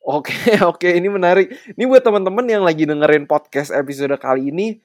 Oke, 0.00 0.32
oke, 0.70 0.88
ini 0.88 1.12
menarik. 1.12 1.52
Ini 1.76 1.84
buat 1.84 2.00
teman-teman 2.00 2.44
yang 2.48 2.64
lagi 2.64 2.88
dengerin 2.88 3.28
podcast 3.28 3.68
episode 3.68 4.16
kali 4.16 4.48
ini, 4.48 4.80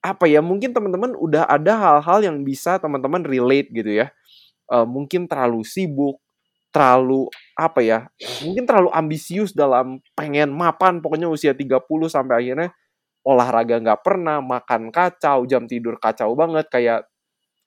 apa 0.00 0.24
ya? 0.24 0.40
Mungkin 0.40 0.72
teman-teman 0.72 1.12
udah 1.12 1.44
ada 1.44 1.76
hal-hal 1.76 2.24
yang 2.24 2.40
bisa 2.40 2.80
teman-teman 2.80 3.20
relate 3.20 3.68
gitu 3.68 4.00
ya. 4.00 4.08
Eh, 4.72 4.86
mungkin 4.88 5.28
terlalu 5.28 5.60
sibuk, 5.60 6.16
terlalu 6.72 7.28
apa 7.52 7.84
ya? 7.84 8.08
Mungkin 8.40 8.64
terlalu 8.64 8.88
ambisius 8.96 9.52
dalam 9.52 10.00
pengen 10.16 10.56
mapan, 10.56 11.04
pokoknya 11.04 11.28
usia 11.28 11.52
30 11.52 12.08
sampai 12.08 12.40
akhirnya 12.40 12.68
olahraga 13.20 13.76
nggak 13.76 14.00
pernah, 14.00 14.40
makan 14.40 14.88
kacau, 14.88 15.44
jam 15.44 15.68
tidur 15.68 16.00
kacau 16.00 16.32
banget 16.32 16.64
kayak 16.72 17.04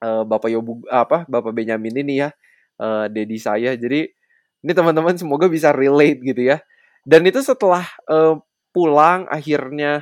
eh, 0.02 0.24
Bapak 0.26 0.50
Yobu 0.50 0.82
apa 0.90 1.30
Bapak 1.30 1.54
Benyamin 1.54 2.02
ini 2.02 2.26
ya, 2.26 2.34
eh, 2.80 3.06
Dedi 3.12 3.38
saya. 3.38 3.76
Jadi 3.76 4.08
ini 4.64 4.72
teman-teman 4.72 5.18
semoga 5.20 5.52
bisa 5.52 5.76
relate 5.76 6.24
gitu 6.24 6.42
ya. 6.54 6.58
Dan 7.04 7.28
itu 7.28 7.44
setelah 7.44 7.84
eh, 8.08 8.36
pulang 8.74 9.30
akhirnya 9.30 10.02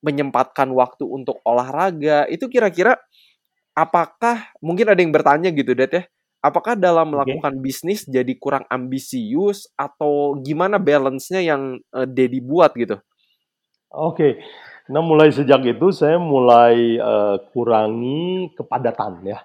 menyempatkan 0.00 0.72
waktu 0.72 1.04
untuk 1.04 1.40
olahraga, 1.44 2.24
itu 2.32 2.48
kira-kira 2.48 2.96
apakah 3.76 4.48
mungkin 4.64 4.88
ada 4.88 5.00
yang 5.00 5.12
bertanya 5.12 5.52
gitu, 5.52 5.76
Dad 5.76 5.92
ya? 5.92 6.04
Apakah 6.40 6.72
dalam 6.72 7.12
melakukan 7.12 7.60
bisnis 7.60 8.08
jadi 8.08 8.32
kurang 8.40 8.64
ambisius 8.72 9.68
atau 9.76 10.40
gimana 10.40 10.80
balance-nya 10.80 11.44
yang 11.44 11.76
eh, 11.92 12.08
Dedi 12.08 12.40
buat 12.40 12.72
gitu? 12.76 12.96
Oke, 13.90 14.40
nah 14.88 15.02
mulai 15.04 15.34
sejak 15.34 15.60
itu 15.66 15.92
saya 15.92 16.16
mulai 16.16 16.96
eh, 16.96 17.36
kurangi 17.52 18.56
kepadatan 18.56 19.20
ya, 19.28 19.44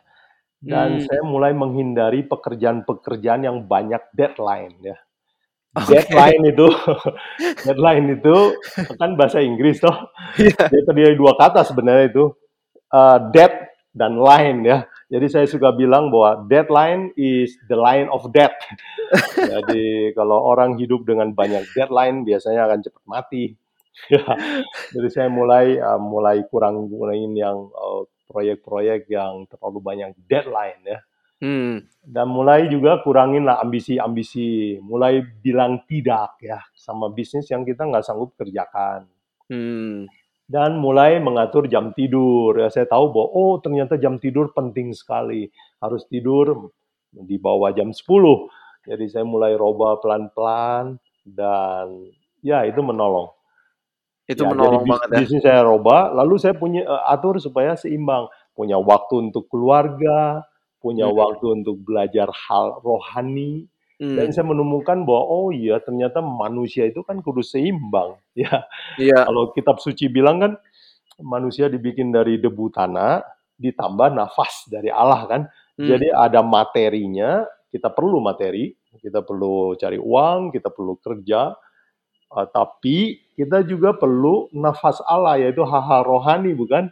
dan 0.66 0.98
Hmm. 0.98 1.06
saya 1.06 1.22
mulai 1.22 1.54
menghindari 1.54 2.26
pekerjaan-pekerjaan 2.26 3.46
yang 3.46 3.58
banyak 3.70 4.02
deadline 4.18 4.74
ya. 4.82 4.98
Oke. 5.78 5.94
Deadline 5.94 6.44
itu, 6.50 6.68
deadline 7.70 8.08
itu 8.18 8.36
kan 8.98 9.14
bahasa 9.14 9.44
Inggris 9.46 9.78
toh, 9.78 9.94
Iya. 10.42 10.72
dia 10.72 10.82
terdiri 10.88 11.14
dua 11.14 11.38
kata 11.38 11.62
sebenarnya 11.62 12.10
itu, 12.10 12.26
eh, 12.90 13.18
dead 13.30 13.54
dan 13.94 14.18
line 14.18 14.60
ya. 14.66 14.78
Jadi 15.06 15.28
saya 15.30 15.46
suka 15.46 15.70
bilang 15.72 16.10
bahwa 16.10 16.50
deadline 16.50 17.14
is 17.14 17.54
the 17.70 17.78
line 17.78 18.10
of 18.10 18.26
death. 18.34 18.58
Jadi 19.54 20.12
kalau 20.18 20.42
orang 20.50 20.82
hidup 20.82 21.06
dengan 21.06 21.30
banyak 21.32 21.62
deadline 21.78 22.26
biasanya 22.26 22.66
akan 22.66 22.80
cepat 22.82 23.04
mati. 23.06 23.46
Ya, 24.12 24.20
jadi 24.92 25.08
saya 25.08 25.30
mulai 25.32 25.80
uh, 25.80 25.96
mulai 25.96 26.44
kurang 26.52 26.92
ngurangin 26.92 27.32
yang 27.32 27.72
uh, 27.72 28.04
proyek-proyek 28.36 29.08
yang 29.08 29.48
terlalu 29.48 29.80
banyak 29.80 30.12
deadline 30.28 30.84
ya. 30.84 31.00
Hmm. 31.40 31.88
Dan 32.04 32.28
mulai 32.32 32.68
juga 32.68 33.00
kurangin 33.00 33.48
lah 33.48 33.64
ambisi-ambisi, 33.64 34.80
mulai 34.84 35.24
bilang 35.40 35.88
tidak 35.88 36.36
ya 36.44 36.60
sama 36.76 37.08
bisnis 37.12 37.48
yang 37.48 37.64
kita 37.64 37.88
nggak 37.88 38.04
sanggup 38.04 38.36
kerjakan. 38.36 39.08
Hmm. 39.48 40.12
Dan 40.46 40.78
mulai 40.78 41.18
mengatur 41.24 41.66
jam 41.66 41.96
tidur. 41.96 42.54
Ya, 42.60 42.70
saya 42.70 42.86
tahu 42.86 43.10
bahwa 43.10 43.28
oh 43.34 43.54
ternyata 43.64 43.98
jam 43.98 44.22
tidur 44.22 44.52
penting 44.54 44.94
sekali. 44.94 45.50
Harus 45.82 46.06
tidur 46.06 46.70
di 47.10 47.40
bawah 47.42 47.74
jam 47.74 47.90
10. 47.90 48.04
Jadi 48.86 49.06
saya 49.10 49.26
mulai 49.26 49.58
roba 49.58 49.98
pelan-pelan 49.98 51.02
dan 51.26 52.14
ya 52.46 52.62
itu 52.70 52.78
menolong. 52.86 53.34
Itu 54.30 54.42
Ya, 54.42 54.50
menolong 54.50 54.84
jadi 54.84 54.90
banget 54.90 55.10
ya. 55.14 55.24
bisnis 55.24 55.46
saya 55.46 55.64
roba, 55.64 56.10
lalu 56.12 56.36
saya 56.42 56.58
punya 56.58 56.84
eee, 56.84 57.02
atur 57.14 57.38
supaya 57.40 57.78
seimbang. 57.80 58.26
Punya 58.58 58.76
waktu 58.82 59.30
untuk 59.32 59.48
keluarga, 59.54 60.42
punya 60.82 61.06
Hmm. 61.06 61.14
waktu 61.14 61.46
untuk 61.62 61.80
belajar 61.86 62.28
hal 62.34 62.82
rohani, 62.84 63.70
dan 64.12 64.28
Hmm. 64.28 64.36
saya 64.36 64.44
menemukan 64.50 65.06
bahwa, 65.08 65.24
oh 65.30 65.50
iya 65.56 65.80
ternyata 65.80 66.20
manusia 66.26 66.84
itu 66.90 67.00
kan 67.06 67.22
kudu 67.24 67.42
seimbang. 67.46 68.18
Ya, 68.36 68.68
Iya. 68.98 69.28
kalau 69.28 69.52
kitab 69.56 69.80
suci 69.80 70.08
bilang 70.12 70.38
kan, 70.44 70.54
manusia 71.24 71.68
dibikin 71.72 72.12
dari 72.16 72.38
debu 72.42 72.70
tanah, 72.74 73.24
ditambah 73.60 74.10
nafas 74.16 74.68
dari 74.72 74.90
Allah 74.94 75.26
kan. 75.30 75.42
Hmm. 75.78 75.98
Jadi 75.98 76.10
ada 76.14 76.42
materinya, 76.46 77.46
kita 77.74 77.92
perlu 77.94 78.20
materi, 78.24 78.74
kita 79.02 79.22
perlu 79.26 79.76
cari 79.80 79.98
uang, 80.02 80.52
kita 80.56 80.70
perlu 80.74 80.96
kerja, 81.02 81.54
eee, 82.36 82.48
tapi 82.54 82.98
kita 83.36 83.64
juga 83.64 83.92
perlu 83.96 84.48
nafas 84.56 85.00
Allah, 85.06 85.38
yaitu 85.40 85.62
hal-hal 85.64 86.02
rohani, 86.04 86.56
bukan? 86.56 86.88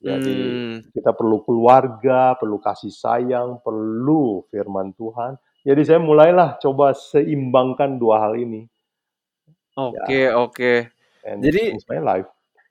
Jadi 0.00 0.32
Hmm. 0.32 0.78
kita 0.94 1.10
perlu 1.14 1.42
keluarga, 1.42 2.34
perlu 2.38 2.58
kasih 2.62 2.92
sayang, 2.94 3.58
perlu 3.62 4.46
firman 4.50 4.94
Tuhan. 4.94 5.34
Jadi 5.66 5.82
saya 5.84 6.00
mulailah 6.00 6.56
coba 6.62 6.94
seimbangkan 6.94 7.98
dua 8.00 8.16
hal 8.28 8.38
ini. 8.38 8.64
Ya, 9.92 10.06
Oke 10.06 10.20
oke. 10.34 10.72
and 11.24 11.46
it 11.48 11.52
Jadi 11.52 11.62
changed 11.72 11.88
my 11.88 12.00
life. 12.00 12.28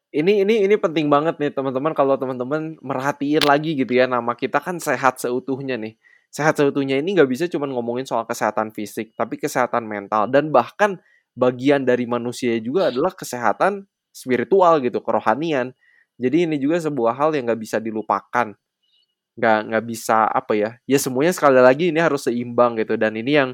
ini 0.09 0.41
ini 0.41 0.65
ini 0.65 0.75
penting 0.77 1.05
banget 1.05 1.37
nih 1.37 1.53
teman-teman 1.53 1.93
kalau 1.93 2.17
teman-teman 2.17 2.81
merhatiin 2.81 3.45
lagi 3.45 3.77
gitu 3.77 3.93
ya 3.93 4.09
nama 4.09 4.33
kita 4.33 4.57
kan 4.57 4.81
sehat 4.81 5.21
seutuhnya 5.21 5.77
nih. 5.77 5.93
Sehat 6.29 6.57
seutuhnya 6.57 6.97
ini 6.97 7.13
nggak 7.17 7.29
bisa 7.29 7.45
cuma 7.49 7.65
ngomongin 7.69 8.05
soal 8.05 8.25
kesehatan 8.25 8.73
fisik, 8.73 9.13
tapi 9.17 9.37
kesehatan 9.37 9.85
mental 9.85 10.25
dan 10.29 10.49
bahkan 10.53 10.97
bagian 11.39 11.87
dari 11.87 12.03
manusia 12.03 12.59
juga 12.59 12.91
adalah 12.91 13.15
kesehatan 13.15 13.87
spiritual 14.11 14.83
gitu, 14.83 14.99
kerohanian. 14.99 15.71
Jadi 16.19 16.43
ini 16.43 16.59
juga 16.59 16.83
sebuah 16.83 17.15
hal 17.15 17.31
yang 17.39 17.47
nggak 17.47 17.61
bisa 17.63 17.79
dilupakan. 17.79 18.51
Nggak 19.39 19.59
nggak 19.71 19.85
bisa 19.87 20.27
apa 20.27 20.53
ya? 20.59 20.69
Ya 20.83 20.99
semuanya 20.99 21.31
sekali 21.31 21.63
lagi 21.63 21.95
ini 21.95 22.03
harus 22.03 22.27
seimbang 22.27 22.75
gitu 22.75 22.99
dan 22.99 23.15
ini 23.15 23.39
yang 23.39 23.49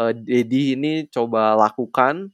eh, 0.00 0.16
Dedi 0.16 0.72
ini 0.72 1.04
coba 1.12 1.52
lakukan 1.60 2.32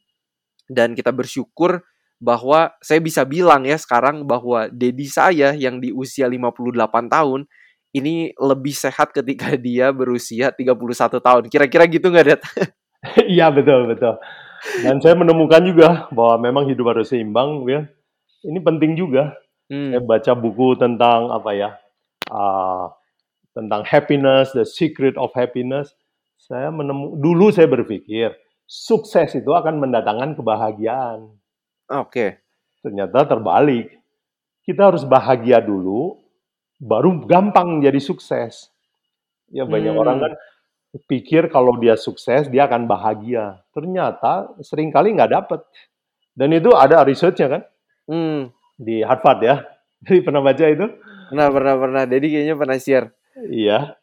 dan 0.70 0.94
kita 0.94 1.10
bersyukur 1.10 1.82
bahwa 2.22 2.70
saya 2.78 3.02
bisa 3.02 3.26
bilang 3.26 3.66
ya 3.66 3.74
sekarang 3.74 4.22
bahwa 4.22 4.70
Dedi 4.70 5.10
saya 5.10 5.50
yang 5.58 5.82
di 5.82 5.90
usia 5.90 6.30
58 6.30 7.10
tahun 7.10 7.50
ini 7.92 8.32
lebih 8.38 8.72
sehat 8.72 9.12
ketika 9.12 9.58
dia 9.66 9.90
berusia 9.90 10.54
31 10.54 11.18
tahun. 11.18 11.42
Kira-kira 11.50 11.84
gitu 11.90 12.08
nggak, 12.08 12.26
Dad? 12.26 12.42
Iya, 13.26 13.50
betul 13.50 13.90
betul. 13.90 14.14
Dan 14.82 15.02
saya 15.02 15.18
menemukan 15.18 15.62
juga 15.66 16.06
bahwa 16.14 16.38
memang 16.38 16.64
hidup 16.70 16.94
harus 16.94 17.10
seimbang, 17.10 17.66
ya. 17.66 17.86
Ini 18.46 18.58
penting 18.62 18.94
juga. 18.94 19.34
Saya 19.70 19.98
Hmm. 19.98 20.06
baca 20.06 20.32
buku 20.36 20.76
tentang 20.76 21.32
apa 21.32 21.50
ya, 21.56 21.70
eee, 22.28 22.84
tentang 23.56 23.82
happiness, 23.88 24.52
the 24.52 24.68
secret 24.68 25.16
of 25.16 25.32
happiness. 25.32 25.96
Saya 26.36 26.68
menemu 26.68 27.16
dulu 27.16 27.48
saya 27.54 27.70
berpikir, 27.70 28.34
sukses 28.68 29.32
itu 29.32 29.48
akan 29.48 29.80
mendatangkan 29.80 30.36
kebahagiaan. 30.36 31.32
Oke. 31.88 32.42
Ternyata 32.84 33.24
terbalik. 33.28 33.96
Kita 34.62 34.92
harus 34.92 35.02
bahagia 35.08 35.58
dulu, 35.62 36.20
baru 36.78 37.24
gampang 37.26 37.80
jadi 37.82 37.98
sukses. 37.98 38.70
Ya 39.50 39.64
banyak 39.64 39.94
orang 39.96 40.18
Hmm. 40.20 40.24
kan 40.28 40.32
pikir 41.08 41.48
kalau 41.48 41.76
dia 41.80 41.96
sukses, 41.96 42.48
dia 42.52 42.68
akan 42.68 42.84
bahagia. 42.84 43.60
Ternyata 43.72 44.52
sering 44.60 44.92
kali 44.92 45.16
nggak 45.16 45.32
dapet. 45.32 45.60
Dan 46.32 46.52
itu 46.52 46.72
ada 46.72 47.04
research-nya 47.04 47.48
kan, 47.48 47.62
Hmm. 48.08 48.40
di 48.76 49.00
Harvard 49.04 49.40
ya. 49.44 49.56
Jadi 50.04 50.20
pernah 50.24 50.42
baca 50.42 50.64
itu? 50.68 50.86
Pernah 51.32 51.48
pernah 51.48 51.74
pernah. 51.80 52.02
Dedi 52.04 52.28
kayaknya 52.28 52.56
pernah 52.58 52.76
share. 52.80 53.08
Iya. 53.48 53.96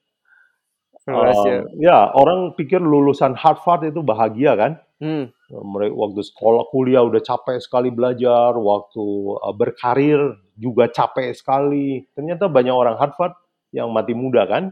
Pernah 1.06 1.34
share. 1.42 1.66
ya 1.82 2.14
orang 2.14 2.54
pikir 2.54 2.78
lulusan 2.78 3.34
Harvard 3.34 3.90
itu 3.90 4.06
bahagia 4.06 4.54
kan. 4.54 4.72
Hmm. 5.02 5.32
Mereka 5.50 5.96
waktu 5.96 6.22
sekolah 6.22 6.70
kuliah 6.70 7.02
udah 7.02 7.24
capek 7.24 7.58
sekali 7.58 7.90
belajar, 7.90 8.54
waktu, 8.54 9.06
eee, 9.42 9.54
berkarir 9.58 10.22
juga 10.54 10.86
capek 10.92 11.34
sekali. 11.34 12.06
Ternyata 12.14 12.46
banyak 12.46 12.76
orang 12.76 13.00
Harvard 13.00 13.34
yang 13.74 13.90
mati 13.90 14.14
muda 14.14 14.46
kan. 14.46 14.70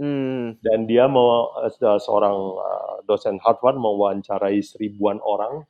Hmm. 0.00 0.56
Dan 0.64 0.88
dia 0.88 1.04
mau 1.12 1.52
se 1.68 1.84
seorang, 2.06 2.36
eee, 2.56 2.94
dosen 3.08 3.36
Harvard 3.44 3.76
mewawancarai 3.76 4.60
seribuan 4.64 5.20
orang. 5.20 5.68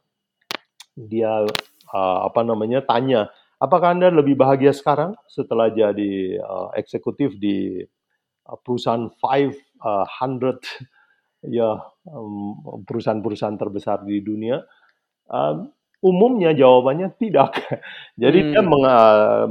Dia, 0.97 1.47
eee, 1.95 2.19
apa 2.29 2.41
namanya, 2.47 2.81
tanya, 2.87 3.31
"Apakah 3.63 3.95
Anda 3.97 4.11
lebih 4.15 4.37
bahagia 4.39 4.73
sekarang 4.77 5.15
setelah 5.31 5.69
jadi, 5.75 6.39
eksekutif 6.79 7.37
di, 7.41 7.83
perusahaan 8.67 9.09
five 9.23 9.55
eee, 9.57 10.07
hundred 10.21 10.59
ya, 11.61 11.81
perusahaan-perusahaan 12.89 13.59
terbesar 13.61 14.05
di 14.09 14.21
dunia?" 14.25 14.63
Umumnya 16.01 16.57
jawabannya 16.57 17.13
tidak. 17.21 17.61
Jadi 18.23 18.41
dia 18.49 18.63
Hmm. 18.65 18.71
menga 18.73 18.97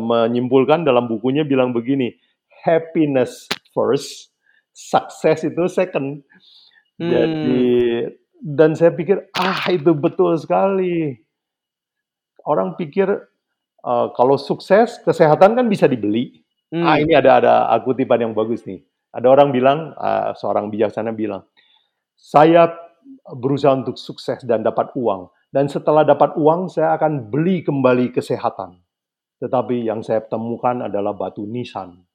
menyimpulkan 0.02 0.82
dalam 0.82 1.06
bukunya 1.06 1.46
bilang 1.46 1.78
begini, 1.78 2.10
"Happiness 2.66 3.46
first, 3.76 4.34
sukses 4.80 5.44
itu 5.44 5.64
second." 5.68 6.24
Jadi 7.02 7.60
Hmm. 7.60 8.16
dan 8.44 8.72
saya 8.80 8.92
pikir, 8.96 9.28
ah 9.36 9.68
itu 9.72 9.92
betul 9.98 10.36
sekali. 10.40 11.20
Orang 12.48 12.76
pikir, 12.80 13.08
eee, 13.84 14.08
kalau 14.16 14.38
sukses, 14.40 15.00
kesehatan 15.04 15.56
kan 15.60 15.68
bisa 15.72 15.88
dibeli. 15.90 16.44
Ah 16.80 16.96
Hmm. 16.98 17.04
ini 17.04 17.14
ada 17.18 17.32
ada 17.44 17.54
ah, 17.72 17.80
kutipan 17.84 18.22
yang 18.24 18.34
bagus 18.38 18.64
nih. 18.68 18.80
Ada 19.12 19.28
orang 19.30 19.50
bilang, 19.52 19.80
eee, 19.98 20.32
seorang 20.40 20.70
bijaksana 20.72 21.12
bilang, 21.16 21.44
"Saya 22.18 22.72
berusaha 23.38 23.74
untuk 23.78 23.98
sukses 24.00 24.44
dan 24.48 24.64
dapat 24.66 24.92
uang, 24.98 25.30
dan 25.54 25.68
setelah 25.72 26.04
dapat 26.08 26.36
uang 26.40 26.70
saya 26.72 26.96
akan 27.00 27.30
beli 27.32 27.62
kembali 27.66 28.12
kesehatan. 28.16 28.80
Tetapi 29.44 29.86
yang 29.88 30.02
saya 30.06 30.24
temukan 30.26 30.88
adalah 30.90 31.14
batu 31.16 31.46
nisan." 31.48 32.09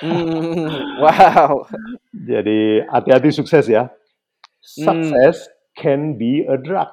Hmm. 0.00 1.00
Wow. 1.00 1.64
Jadi 2.12 2.84
hati-hati 2.84 3.30
sukses 3.32 3.64
ya. 3.68 3.88
Hmm. 3.88 4.84
Success 4.84 5.48
can 5.76 6.16
be 6.20 6.44
a 6.44 6.56
drug. 6.60 6.92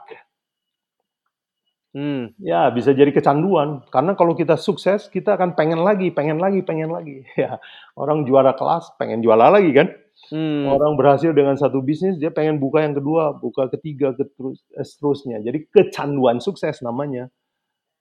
Hmm. 1.93 2.33
Ya, 2.41 2.73
bisa 2.73 2.89
jadi 2.95 3.13
kecanduan. 3.13 3.85
Karena 3.93 4.17
kalau 4.17 4.33
kita 4.33 4.57
sukses, 4.57 5.05
kita 5.13 5.37
akan 5.37 5.53
pengen 5.53 5.77
lagi 5.85 6.09
pengen 6.09 6.41
lagi 6.41 6.65
pengen 6.65 6.89
lagi. 6.89 7.21
Ya, 7.37 7.61
orang 7.93 8.25
juara 8.25 8.57
kelas 8.57 8.97
pengen 8.97 9.21
juara 9.21 9.53
lagi 9.53 9.69
kan. 9.77 9.93
Hmm. 10.33 10.69
Orang 10.69 10.97
berhasil 10.97 11.33
dengan 11.35 11.53
satu 11.59 11.81
bisnis, 11.85 12.17
dia 12.17 12.33
pengen 12.33 12.57
buka 12.57 12.81
yang 12.81 12.97
kedua, 12.97 13.37
buka 13.37 13.69
ketiga, 13.77 14.13
keterus 14.17 14.61
eee, 14.73 14.85
seterusnya. 14.85 15.37
Jadi 15.45 15.69
kecanduan 15.69 16.41
sukses 16.41 16.81
namanya. 16.81 17.29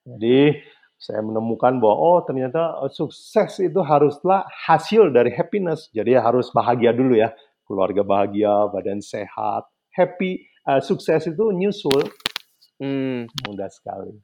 Jadi 0.09 0.57
saya 1.03 1.19
menemukan 1.19 1.83
bahwa, 1.83 1.99
oh 1.99 2.19
ternyata, 2.23 2.79
eee, 2.87 2.95
sukses 2.95 3.59
itu 3.59 3.83
haruslah 3.83 4.47
hasil 4.47 5.11
dari 5.11 5.35
happiness. 5.35 5.91
Jadi 5.91 6.15
harus 6.15 6.55
bahagia 6.55 6.95
dulu 6.95 7.19
ya, 7.19 7.35
keluarga 7.67 8.07
bahagia, 8.07 8.71
badan 8.71 9.03
sehat, 9.03 9.67
happy, 9.91 10.47
eee, 10.47 10.81
sukses 10.87 11.27
itu 11.27 11.51
nyusul. 11.51 12.07
Hmm. 12.79 13.27
Mudah 13.51 13.67
sekali. 13.67 14.15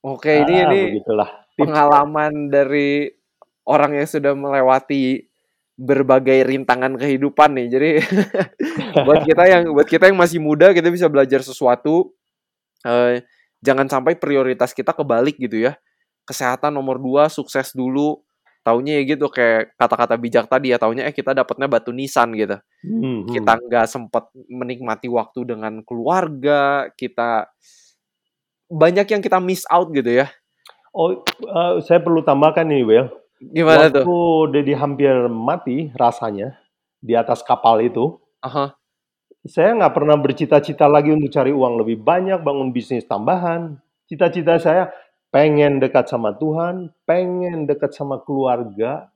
Oke, 0.00 0.40
ini 0.40 0.54
Ah, 0.64 0.72
ini 0.72 0.80
begitulah 0.96 1.28
pengalaman 1.58 2.48
dari 2.48 3.12
orang 3.68 3.98
yang 4.00 4.08
sudah 4.08 4.32
melewati 4.32 5.26
berbagai 5.76 6.48
rintangan 6.48 6.96
kehidupan 6.96 7.52
nih. 7.60 7.66
Jadi 7.68 7.90
buat 9.04 9.20
kita 9.26 9.44
yang 9.44 9.62
buat 9.76 9.88
kita 9.88 10.08
yang 10.08 10.16
masih 10.16 10.40
muda 10.40 10.72
kita 10.72 10.88
bisa 10.88 11.12
belajar 11.12 11.44
sesuatu 11.44 12.16
eee, 12.86 13.24
jangan 13.60 13.88
sampai 13.90 14.16
prioritas 14.16 14.72
kita 14.72 14.96
kebalik 14.96 15.36
gitu 15.36 15.68
ya. 15.68 15.76
Kesehatan 16.26 16.74
nomor 16.74 16.98
2, 16.98 17.30
sukses 17.30 17.70
dulu. 17.72 18.20
Taunya 18.66 18.98
ya 18.98 19.14
gitu 19.14 19.30
kayak 19.30 19.78
kata-kata 19.78 20.18
bijak 20.18 20.50
tadi 20.50 20.74
ya, 20.74 20.78
taunya 20.82 21.06
eh 21.06 21.14
kita 21.14 21.30
dapatnya 21.30 21.70
batu 21.70 21.94
nisan 21.94 22.34
gitu. 22.34 22.58
Mhm. 22.82 23.30
Kita 23.30 23.62
nggak 23.62 23.86
sempet 23.86 24.26
menikmati 24.50 25.06
waktu 25.06 25.46
dengan 25.46 25.86
keluarga, 25.86 26.90
kita 26.98 27.46
banyak 28.66 29.06
yang 29.06 29.22
kita 29.22 29.38
miss 29.38 29.62
out 29.70 29.94
gitu 29.94 30.10
ya. 30.10 30.26
Oh, 30.90 31.22
uh, 31.46 31.78
saya 31.84 32.02
perlu 32.02 32.26
tambahkan 32.26 32.66
nih, 32.66 32.82
Will. 32.82 33.06
Gimana 33.38 33.92
Waktu 33.92 34.02
tuh? 34.02 34.48
Dedi 34.48 34.72
hampir 34.72 35.12
mati 35.28 35.92
rasanya 35.92 36.56
di 37.04 37.12
atas 37.12 37.44
kapal 37.44 37.84
itu, 37.84 38.16
Aha. 38.40 38.72
saya 39.44 39.76
nggak 39.76 39.92
pernah 39.92 40.16
bercita-cita 40.16 40.88
lagi 40.88 41.12
untuk 41.12 41.28
cari 41.30 41.52
uang 41.52 41.84
lebih 41.84 42.00
banyak, 42.00 42.40
bangun 42.40 42.72
bisnis 42.72 43.04
tambahan. 43.04 43.76
Cita-cita 44.08 44.56
saya 44.56 44.88
pengen 45.36 45.84
dekat 45.84 46.08
sama 46.08 46.32
Tuhan, 46.32 46.88
pengen 47.04 47.68
dekat 47.68 47.92
sama 47.92 48.16
keluarga. 48.24 49.12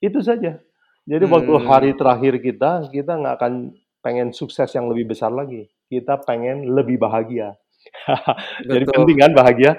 Itu 0.00 0.24
saja. 0.24 0.56
Jadi 1.04 1.24
waktu 1.28 1.52
Hmm. 1.52 1.66
hari 1.68 1.90
terakhir 1.92 2.40
kita, 2.40 2.88
kita 2.88 3.12
nggak 3.20 3.34
akan 3.36 3.76
pengen 4.00 4.32
sukses 4.32 4.72
yang 4.72 4.88
lebih 4.88 5.12
besar 5.12 5.28
lagi. 5.28 5.68
Kita 5.92 6.16
pengen 6.24 6.72
lebih 6.72 6.96
bahagia. 6.96 7.60
Jadi 8.64 8.84
Betul. 8.88 8.94
penting 9.04 9.16
kan 9.20 9.32
bahagia? 9.36 9.72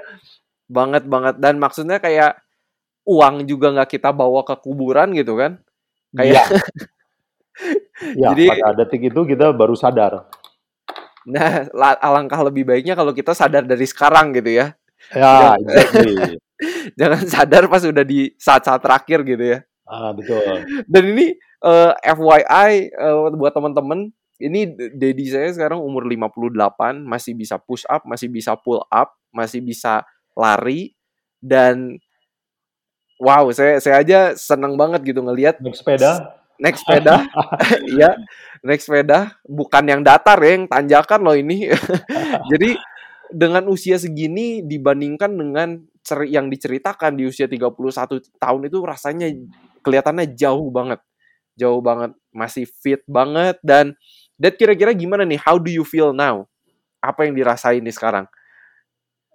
Banget 0.69 1.09
banget 1.09 1.41
dan 1.41 1.57
maksudnya 1.57 1.97
kayak 1.97 2.37
uang 3.09 3.49
juga 3.49 3.73
nggak 3.73 3.97
kita 3.97 4.13
bawa 4.13 4.45
ke 4.45 4.53
kuburan 4.61 5.17
gitu 5.17 5.33
kan? 5.33 5.57
Kayak 6.13 6.45
Ya, 8.17 8.33
Jadi 8.33 8.49
pada 8.49 8.73
detik 8.81 9.13
itu 9.13 9.21
kita 9.25 9.53
baru 9.53 9.77
sadar. 9.77 10.25
nah 11.21 11.69
la- 11.69 12.01
alangkah 12.01 12.41
lebih 12.41 12.65
baiknya 12.65 12.97
kalau 12.97 13.13
kita 13.13 13.37
sadar 13.37 13.61
dari 13.61 13.85
sekarang 13.85 14.33
gitu 14.33 14.57
ya. 14.57 14.73
Ya, 15.11 15.57
Jangan 15.57 15.59
exactly. 15.65 16.15
jangan 16.99 17.23
sadar 17.25 17.63
pas 17.67 17.81
udah 17.81 18.05
di 18.05 18.31
saat-saat 18.37 18.81
terakhir 18.85 19.25
gitu 19.25 19.43
ya. 19.57 19.59
Ah, 19.89 20.13
betul. 20.13 20.39
Dan 20.87 21.03
ini 21.17 21.33
eh, 21.65 21.91
FYI 22.05 22.71
eh, 22.93 23.15
buat 23.35 23.51
teman-teman, 23.51 24.13
ini 24.39 24.69
Dedi 24.93 25.25
saya 25.29 25.49
sekarang 25.51 25.81
umur 25.81 26.05
58, 26.05 27.01
masih 27.05 27.33
bisa 27.35 27.57
push 27.59 27.83
up, 27.89 28.05
masih 28.05 28.29
bisa 28.29 28.53
pull 28.57 28.81
up, 28.89 29.13
masih 29.33 29.59
bisa 29.61 30.05
lari 30.37 30.93
dan 31.41 31.97
wow, 33.21 33.49
saya 33.53 33.77
saya 33.81 34.01
aja 34.01 34.19
seneng 34.37 34.77
banget 34.77 35.01
gitu 35.05 35.21
ngelihat 35.21 35.61
Naik 35.61 35.77
sepeda. 35.77 36.37
naik 36.61 36.77
sepeda, 36.77 37.25
iya, 37.97 38.13
naik 38.61 38.85
sepeda, 38.85 39.33
bukan 39.49 39.81
yang 39.81 40.01
datar 40.05 40.37
ya, 40.45 40.61
yang 40.61 40.69
tanjakan 40.69 41.25
loh 41.25 41.33
ini. 41.33 41.73
Jadi 42.53 42.77
dengan 43.31 43.67
usia 43.71 43.97
segini 43.97 44.61
dibandingkan 44.63 45.31
dengan 45.33 45.69
ceri- 46.03 46.31
yang 46.31 46.51
diceritakan 46.51 47.15
di 47.17 47.27
usia 47.27 47.47
31 47.47 48.21
tahun 48.37 48.61
itu 48.67 48.77
rasanya 48.83 49.27
kelihatannya 49.81 50.35
jauh 50.37 50.69
banget. 50.69 50.99
Jauh 51.59 51.83
banget, 51.83 52.15
masih 52.31 52.65
fit 52.65 53.03
banget 53.07 53.59
dan 53.61 53.93
Dad 54.41 54.57
kira-kira 54.57 54.89
gimana 54.97 55.21
nih? 55.21 55.37
How 55.37 55.61
do 55.61 55.69
you 55.69 55.85
feel 55.85 56.17
now? 56.17 56.49
Apa 56.97 57.29
yang 57.29 57.37
dirasain 57.37 57.77
nih 57.85 57.93
sekarang? 57.93 58.25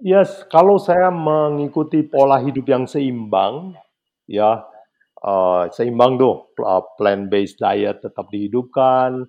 Yes, 0.02 0.42
kalau 0.50 0.76
saya 0.76 1.08
mengikuti 1.14 2.02
pola 2.02 2.42
hidup 2.42 2.66
yang 2.66 2.84
seimbang, 2.90 3.78
ya 4.26 4.66
eh, 5.22 5.62
seimbang 5.72 6.18
tuh, 6.18 6.52
pl- 6.58 6.90
plant-based 6.98 7.56
diet 7.62 8.02
tetap 8.02 8.26
dihidupkan, 8.28 9.24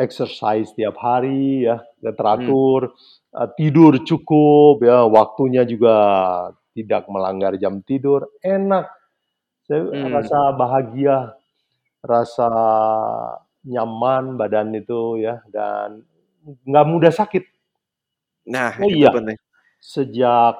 exercise 0.00 0.72
tiap 0.74 0.96
hari, 0.98 1.68
ya 1.68 1.84
Hmm. 1.84 2.48
Eh, 3.34 3.50
tidur 3.58 3.92
cukup, 4.04 4.84
ya 4.84 5.04
waktunya 5.08 5.62
juga 5.68 5.94
tidak 6.76 7.06
melanggar 7.12 7.54
jam 7.60 7.82
tidur, 7.84 8.28
enak. 8.44 8.88
Saya 9.68 9.84
Hmm. 9.90 10.08
rasa 10.10 10.38
bahagia, 10.56 11.34
rasa 12.04 12.48
nyaman 13.66 14.24
badan 14.40 14.68
itu 14.80 15.18
ya, 15.24 15.42
dan 15.54 16.02
nggak 16.68 16.86
mudah 16.90 17.12
sakit. 17.12 17.44
Nah, 18.54 18.72
Oh 18.80 18.90
itu 18.94 18.96
iya, 18.98 19.12
penting. 19.14 19.38
sejak 19.92 20.56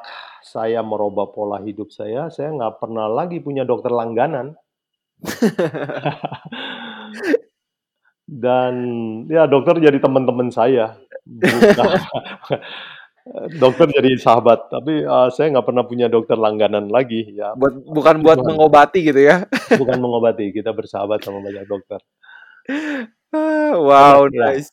saya 0.53 0.81
merubah 0.91 1.27
pola 1.35 1.59
hidup 1.69 1.89
saya, 1.99 2.23
saya 2.37 2.49
nggak 2.57 2.77
pernah 2.83 3.07
lagi 3.19 3.39
punya 3.47 3.65
dokter 3.71 3.93
langganan. 4.01 4.57
Dan 8.29 8.75
ya 9.25 9.49
dokter 9.49 9.81
jadi 9.81 9.97
teman-teman 9.97 10.53
saya, 10.53 11.01
dokter 13.57 13.89
jadi 13.89 14.21
sahabat. 14.21 14.69
Tapi 14.69 15.05
uh, 15.05 15.29
saya 15.33 15.53
nggak 15.57 15.67
pernah 15.67 15.85
punya 15.89 16.13
dokter 16.13 16.37
langganan 16.37 16.89
lagi. 16.93 17.25
Ya 17.33 17.57
Buat 17.57 17.89
bukan 17.89 18.17
buat 18.21 18.39
mengobati 18.45 19.01
gitu 19.05 19.21
ya. 19.21 19.49
bukan 19.77 19.97
mengobati. 19.97 20.53
Kita 20.53 20.73
bersahabat 20.73 21.25
sama 21.25 21.41
banyak 21.41 21.65
dokter. 21.65 22.01
Ah, 23.33 23.73
Wow, 23.77 24.29
ya. 24.33 24.57
nice. 24.57 24.73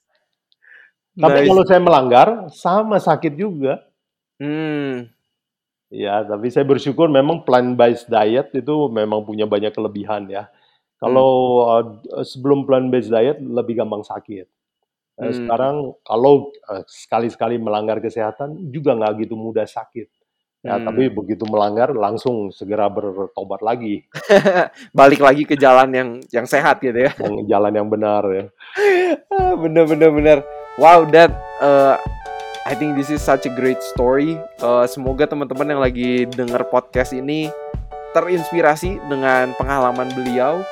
Tapi 1.15 1.43
Nice. 1.43 1.47
kalau 1.47 1.63
saya 1.63 1.79
melanggar, 1.79 2.27
sama 2.51 2.99
sakit 2.99 3.39
juga. 3.39 3.79
Hmm. 4.35 5.07
Ya, 5.87 6.19
tapi 6.27 6.51
saya 6.51 6.67
bersyukur 6.67 7.07
memang 7.07 7.47
plant-based 7.47 8.11
diet 8.11 8.51
itu 8.51 8.75
memang 8.91 9.23
punya 9.23 9.47
banyak 9.47 9.71
kelebihan 9.71 10.27
ya. 10.27 10.51
Kalau 10.95 11.31
uh, 11.67 11.85
sebelum 12.23 12.63
plant-based 12.63 13.11
diet 13.11 13.37
lebih 13.39 13.79
gampang 13.79 14.01
sakit. 14.01 14.47
Eh, 15.15 15.23
Hmm. 15.23 15.31
sekarang 15.31 15.75
kalau 16.03 16.51
eh, 16.51 16.83
sekali-sekali 16.85 17.55
melanggar 17.55 18.03
kesehatan 18.03 18.67
juga 18.67 18.91
nggak 18.99 19.23
gitu 19.23 19.39
mudah 19.39 19.63
sakit. 19.63 20.11
Ya, 20.59 20.81
tapi 20.81 21.07
Hmm. 21.07 21.15
begitu 21.15 21.45
melanggar 21.45 21.93
langsung 21.93 22.49
segera 22.49 22.89
bertobat 22.89 23.61
lagi, 23.61 24.01
Balik 24.97 25.21
lagi 25.21 25.45
ke 25.45 25.53
jalan 25.53 25.93
yang 25.93 26.09
yang 26.33 26.43
sehat 26.43 26.81
gitu 26.81 27.05
ya. 27.05 27.13
yang 27.21 27.45
jalan 27.45 27.73
yang 27.75 27.87
benar 27.87 28.23
ya. 28.27 28.45
Ah, 29.35 29.53
bener 29.55 29.85
bener 29.85 30.09
bener. 30.09 30.37
Wow, 30.75 31.05
Dad. 31.05 31.31
uh, 31.61 31.95
I 32.65 32.73
think 32.73 32.97
this 32.97 33.07
is 33.07 33.21
such 33.21 33.45
a 33.45 33.53
great 33.53 33.77
story. 33.85 34.35
Uh, 34.57 34.89
semoga 34.89 35.29
teman-teman 35.29 35.69
yang 35.69 35.81
lagi 35.85 36.25
denger 36.27 36.65
podcast 36.67 37.13
ini 37.13 37.53
terinspirasi 38.11 38.99
dengan 39.05 39.53
pengalaman 39.55 40.09
beliau. 40.11 40.65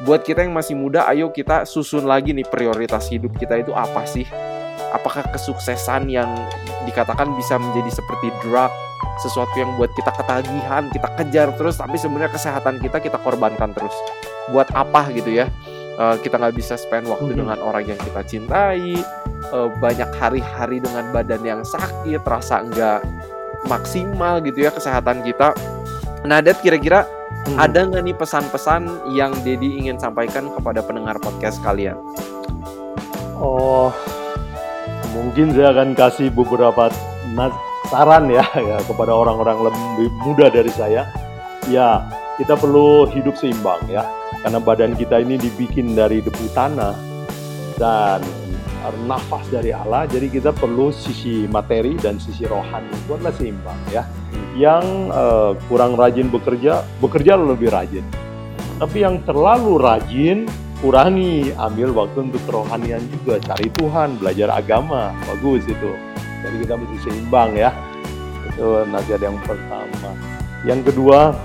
Buat 0.00 0.24
kita 0.24 0.40
yang 0.40 0.56
masih 0.56 0.72
muda, 0.80 1.04
ayo 1.12 1.28
kita 1.28 1.68
susun 1.68 2.08
lagi 2.08 2.32
nih 2.32 2.48
prioritas 2.48 3.12
hidup 3.12 3.36
kita 3.36 3.60
itu 3.60 3.76
apa 3.76 4.08
sih? 4.08 4.24
Apakah 4.96 5.28
kesuksesan 5.28 6.08
yang 6.08 6.28
dikatakan 6.88 7.36
bisa 7.36 7.60
menjadi 7.60 8.00
seperti 8.00 8.32
drug, 8.40 8.72
sesuatu 9.20 9.52
yang 9.60 9.76
buat 9.76 9.92
kita 9.92 10.08
ketagihan, 10.16 10.88
kita 10.88 11.08
kejar 11.20 11.48
terus, 11.60 11.76
tapi 11.76 12.00
sebenarnya 12.00 12.32
kesehatan 12.32 12.80
kita 12.80 12.96
kita 12.96 13.20
korbankan 13.20 13.76
terus. 13.76 13.92
Buat 14.48 14.72
apa 14.72 15.12
gitu 15.12 15.36
ya? 15.36 15.52
Uh, 16.00 16.16
kita 16.24 16.40
nggak 16.40 16.56
bisa 16.56 16.80
spend 16.80 17.04
waktu 17.04 17.36
Mhm. 17.36 17.44
dengan 17.44 17.58
orang 17.60 17.84
yang 17.84 18.00
kita 18.00 18.24
cintai, 18.24 18.96
uh, 19.52 19.68
banyak 19.84 20.08
hari-hari 20.16 20.80
dengan 20.80 21.12
badan 21.12 21.44
yang 21.44 21.60
sakit, 21.60 22.24
rasa 22.24 22.64
nggak 22.64 23.04
maksimal 23.68 24.40
gitu 24.40 24.64
ya 24.64 24.72
kesehatan 24.72 25.20
kita. 25.20 25.52
Nah, 26.24 26.40
Dad 26.40 26.56
kira-kira 26.64 27.04
Hmm. 27.40 27.56
ada 27.56 27.88
nggak 27.88 28.02
nih 28.04 28.16
pesan-pesan 28.16 29.12
yang 29.16 29.32
Dedi 29.42 29.80
ingin 29.80 29.96
sampaikan 29.96 30.52
kepada 30.52 30.84
pendengar 30.84 31.16
podcast 31.18 31.58
kalian? 31.64 31.96
Oh, 33.40 33.88
mungkin 35.16 35.56
saya 35.56 35.72
akan 35.72 35.96
kasih 35.96 36.28
beberapa 36.28 36.92
saran 37.88 38.28
ya, 38.28 38.44
ya 38.70 38.78
kepada 38.84 39.16
orang-orang 39.16 39.72
lebih 39.72 40.12
muda 40.22 40.52
dari 40.52 40.70
saya. 40.70 41.08
Ya, 41.66 42.06
kita 42.36 42.54
perlu 42.60 43.08
hidup 43.08 43.34
seimbang 43.40 43.80
ya, 43.88 44.04
karena 44.44 44.60
badan 44.60 44.92
kita 44.94 45.20
ini 45.24 45.40
dibikin 45.40 45.96
dari 45.96 46.20
debu 46.20 46.46
tanah 46.52 46.94
dan 47.80 48.20
nafas 49.04 49.44
dari 49.52 49.72
Allah. 49.72 50.08
Jadi 50.08 50.28
kita 50.32 50.52
perlu 50.52 50.88
sisi 50.92 51.44
materi 51.48 51.96
dan 52.00 52.16
sisi 52.16 52.48
rohani 52.48 52.88
itu 52.88 53.16
adalah 53.16 53.34
seimbang 53.36 53.80
ya. 53.92 54.04
Yang 54.54 54.84
eh, 55.10 55.52
kurang 55.70 55.94
rajin 55.96 56.28
bekerja, 56.28 56.84
bekerja 56.98 57.38
lebih 57.38 57.70
rajin. 57.72 58.04
Tapi 58.80 59.04
yang 59.04 59.20
terlalu 59.28 59.76
rajin 59.76 60.48
kurangi, 60.80 61.52
ambil 61.60 61.92
waktu 61.92 62.32
untuk 62.32 62.40
kerohanian 62.48 63.04
juga, 63.12 63.36
cari 63.44 63.68
Tuhan, 63.76 64.16
belajar 64.16 64.48
agama, 64.56 65.12
bagus 65.28 65.68
itu. 65.68 65.92
Jadi 66.40 66.56
kita 66.64 66.74
mesti 66.80 66.96
seimbang 67.04 67.52
ya. 67.52 67.70
Itu 68.48 68.88
nasihat 68.88 69.20
yang 69.20 69.36
pertama. 69.44 70.10
Yang 70.64 70.92
kedua, 70.92 71.36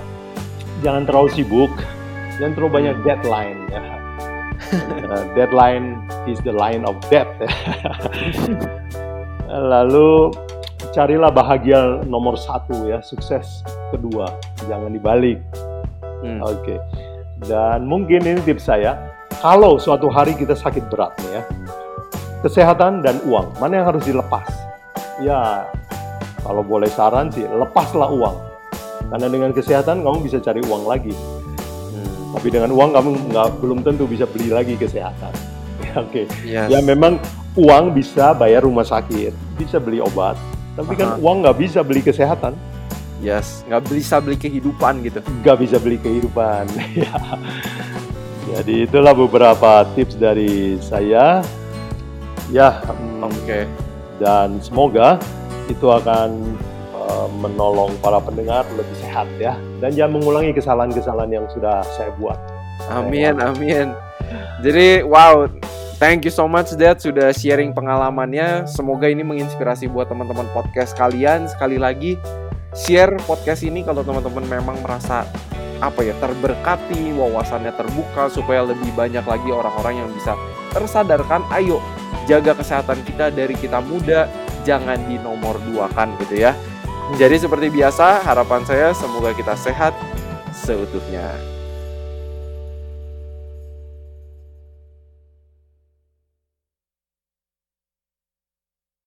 jangan 0.80 1.04
terlalu 1.04 1.28
sibuk, 1.36 1.72
jangan 2.40 2.52
terlalu 2.56 2.72
banyak 2.72 2.96
deadline 3.04 3.60
ya. 3.68 3.84
Uh, 4.72 5.24
deadline 5.36 6.00
is 6.24 6.40
the 6.40 6.52
line 6.52 6.84
of 6.88 6.96
death. 7.12 7.28
Lalu 9.46 10.32
carilah 10.96 11.28
bahagia 11.28 12.00
nomor 12.08 12.40
satu 12.40 12.88
ya, 12.88 13.04
sukses 13.04 13.60
kedua, 13.92 14.32
jangan 14.64 14.88
dibalik. 14.88 15.36
Hmm. 16.24 16.40
Oke. 16.40 16.80
Dan 17.44 17.84
mungkin 17.84 18.24
ini 18.24 18.40
tips 18.40 18.72
saya, 18.72 18.96
kalau 19.44 19.76
suatu 19.76 20.08
hari 20.08 20.32
kita 20.32 20.56
sakit 20.56 20.88
berat 20.88 21.12
nih 21.20 21.36
ya, 21.36 21.42
kesehatan 22.40 23.04
dan 23.04 23.20
uang, 23.28 23.60
mana 23.60 23.84
yang 23.84 23.86
harus 23.92 24.08
dilepas? 24.08 24.48
Ya, 25.20 25.68
kalau 26.40 26.64
boleh 26.64 26.88
saran 26.88 27.28
sih, 27.28 27.44
lepaslah 27.44 28.08
uang. 28.08 28.36
Karena 29.12 29.28
dengan 29.28 29.52
kesehatan 29.52 30.00
kamu 30.00 30.24
bisa 30.24 30.40
cari 30.40 30.64
uang 30.64 30.88
lagi. 30.88 31.12
Hmm. 31.92 32.40
Tapi 32.40 32.48
dengan 32.48 32.72
uang 32.72 32.96
kamu 32.96 33.08
nggak 33.36 33.48
belum 33.60 33.84
tentu 33.84 34.08
bisa 34.08 34.24
beli 34.24 34.48
lagi 34.48 34.80
kesehatan. 34.80 35.32
Ya, 35.84 36.00
Oke. 36.08 36.24
Yes. 36.40 36.72
Ya 36.72 36.80
memang 36.80 37.20
uang 37.52 37.92
bisa 37.92 38.32
bayar 38.32 38.64
rumah 38.64 38.88
sakit, 38.88 39.36
bisa 39.60 39.76
beli 39.76 40.00
obat, 40.00 40.36
Tapi 40.76 40.92
kan 40.92 41.16
uang 41.16 41.40
nggak 41.40 41.56
bisa 41.56 41.80
beli 41.80 42.04
kesehatan. 42.04 42.52
Yes, 43.24 43.64
nggak 43.64 43.88
bisa 43.88 44.20
beli 44.20 44.36
kehidupan 44.36 45.00
gitu. 45.00 45.24
Nggak 45.40 45.56
bisa 45.64 45.76
beli 45.80 45.98
kehidupan. 45.98 46.68
Ya. 46.96 48.62
Jadi 48.62 48.86
itulah 48.86 49.10
beberapa 49.10 49.82
tips 49.98 50.14
dari 50.16 50.78
saya. 50.78 51.42
Ya, 52.54 52.78
mm, 52.78 53.26
Oke. 53.26 53.66
dan 54.22 54.62
semoga 54.62 55.18
itu 55.66 55.90
akan 55.90 56.54
uh, 56.94 57.26
menolong 57.42 57.90
para 57.98 58.22
pendengar 58.22 58.62
lebih 58.78 58.96
sehat 59.02 59.26
ya. 59.42 59.58
Dan 59.82 59.98
jangan 59.98 60.22
mengulangi 60.22 60.54
kesalahan-kesalahan 60.54 61.42
yang 61.42 61.46
sudah 61.50 61.82
saya 61.98 62.14
buat. 62.22 62.38
Amin, 62.86 63.34
amin. 63.42 63.90
Jadi, 64.62 65.02
wow, 65.02 65.50
thank 65.96 66.24
you 66.24 66.32
so 66.32 66.44
much 66.44 66.72
Dad 66.76 67.00
sudah 67.00 67.32
sharing 67.32 67.72
pengalamannya. 67.72 68.68
Semoga 68.68 69.08
ini 69.08 69.24
menginspirasi 69.24 69.88
buat 69.88 70.08
teman-teman 70.12 70.46
podcast 70.52 70.92
kalian. 70.96 71.48
Sekali 71.48 71.80
lagi, 71.80 72.20
share 72.76 73.16
podcast 73.24 73.64
ini 73.64 73.82
kalau 73.82 74.04
teman-teman 74.04 74.44
memang 74.44 74.76
merasa 74.84 75.24
apa 75.80 76.00
ya 76.00 76.16
terberkati, 76.20 77.12
wawasannya 77.16 77.72
terbuka 77.76 78.32
supaya 78.32 78.64
lebih 78.64 78.88
banyak 78.96 79.24
lagi 79.24 79.48
orang-orang 79.52 80.04
yang 80.04 80.10
bisa 80.12 80.32
tersadarkan. 80.72 81.44
Ayo 81.52 81.80
jaga 82.24 82.56
kesehatan 82.56 83.00
kita 83.04 83.32
dari 83.32 83.56
kita 83.56 83.80
muda, 83.80 84.28
jangan 84.64 85.00
di 85.08 85.20
nomor 85.20 85.60
dua 85.68 85.88
kan 85.92 86.12
gitu 86.24 86.44
ya. 86.48 86.52
Jadi 87.16 87.38
seperti 87.38 87.70
biasa, 87.70 88.26
harapan 88.26 88.66
saya 88.66 88.90
semoga 88.90 89.30
kita 89.30 89.54
sehat 89.54 89.94
seutuhnya. 90.50 91.55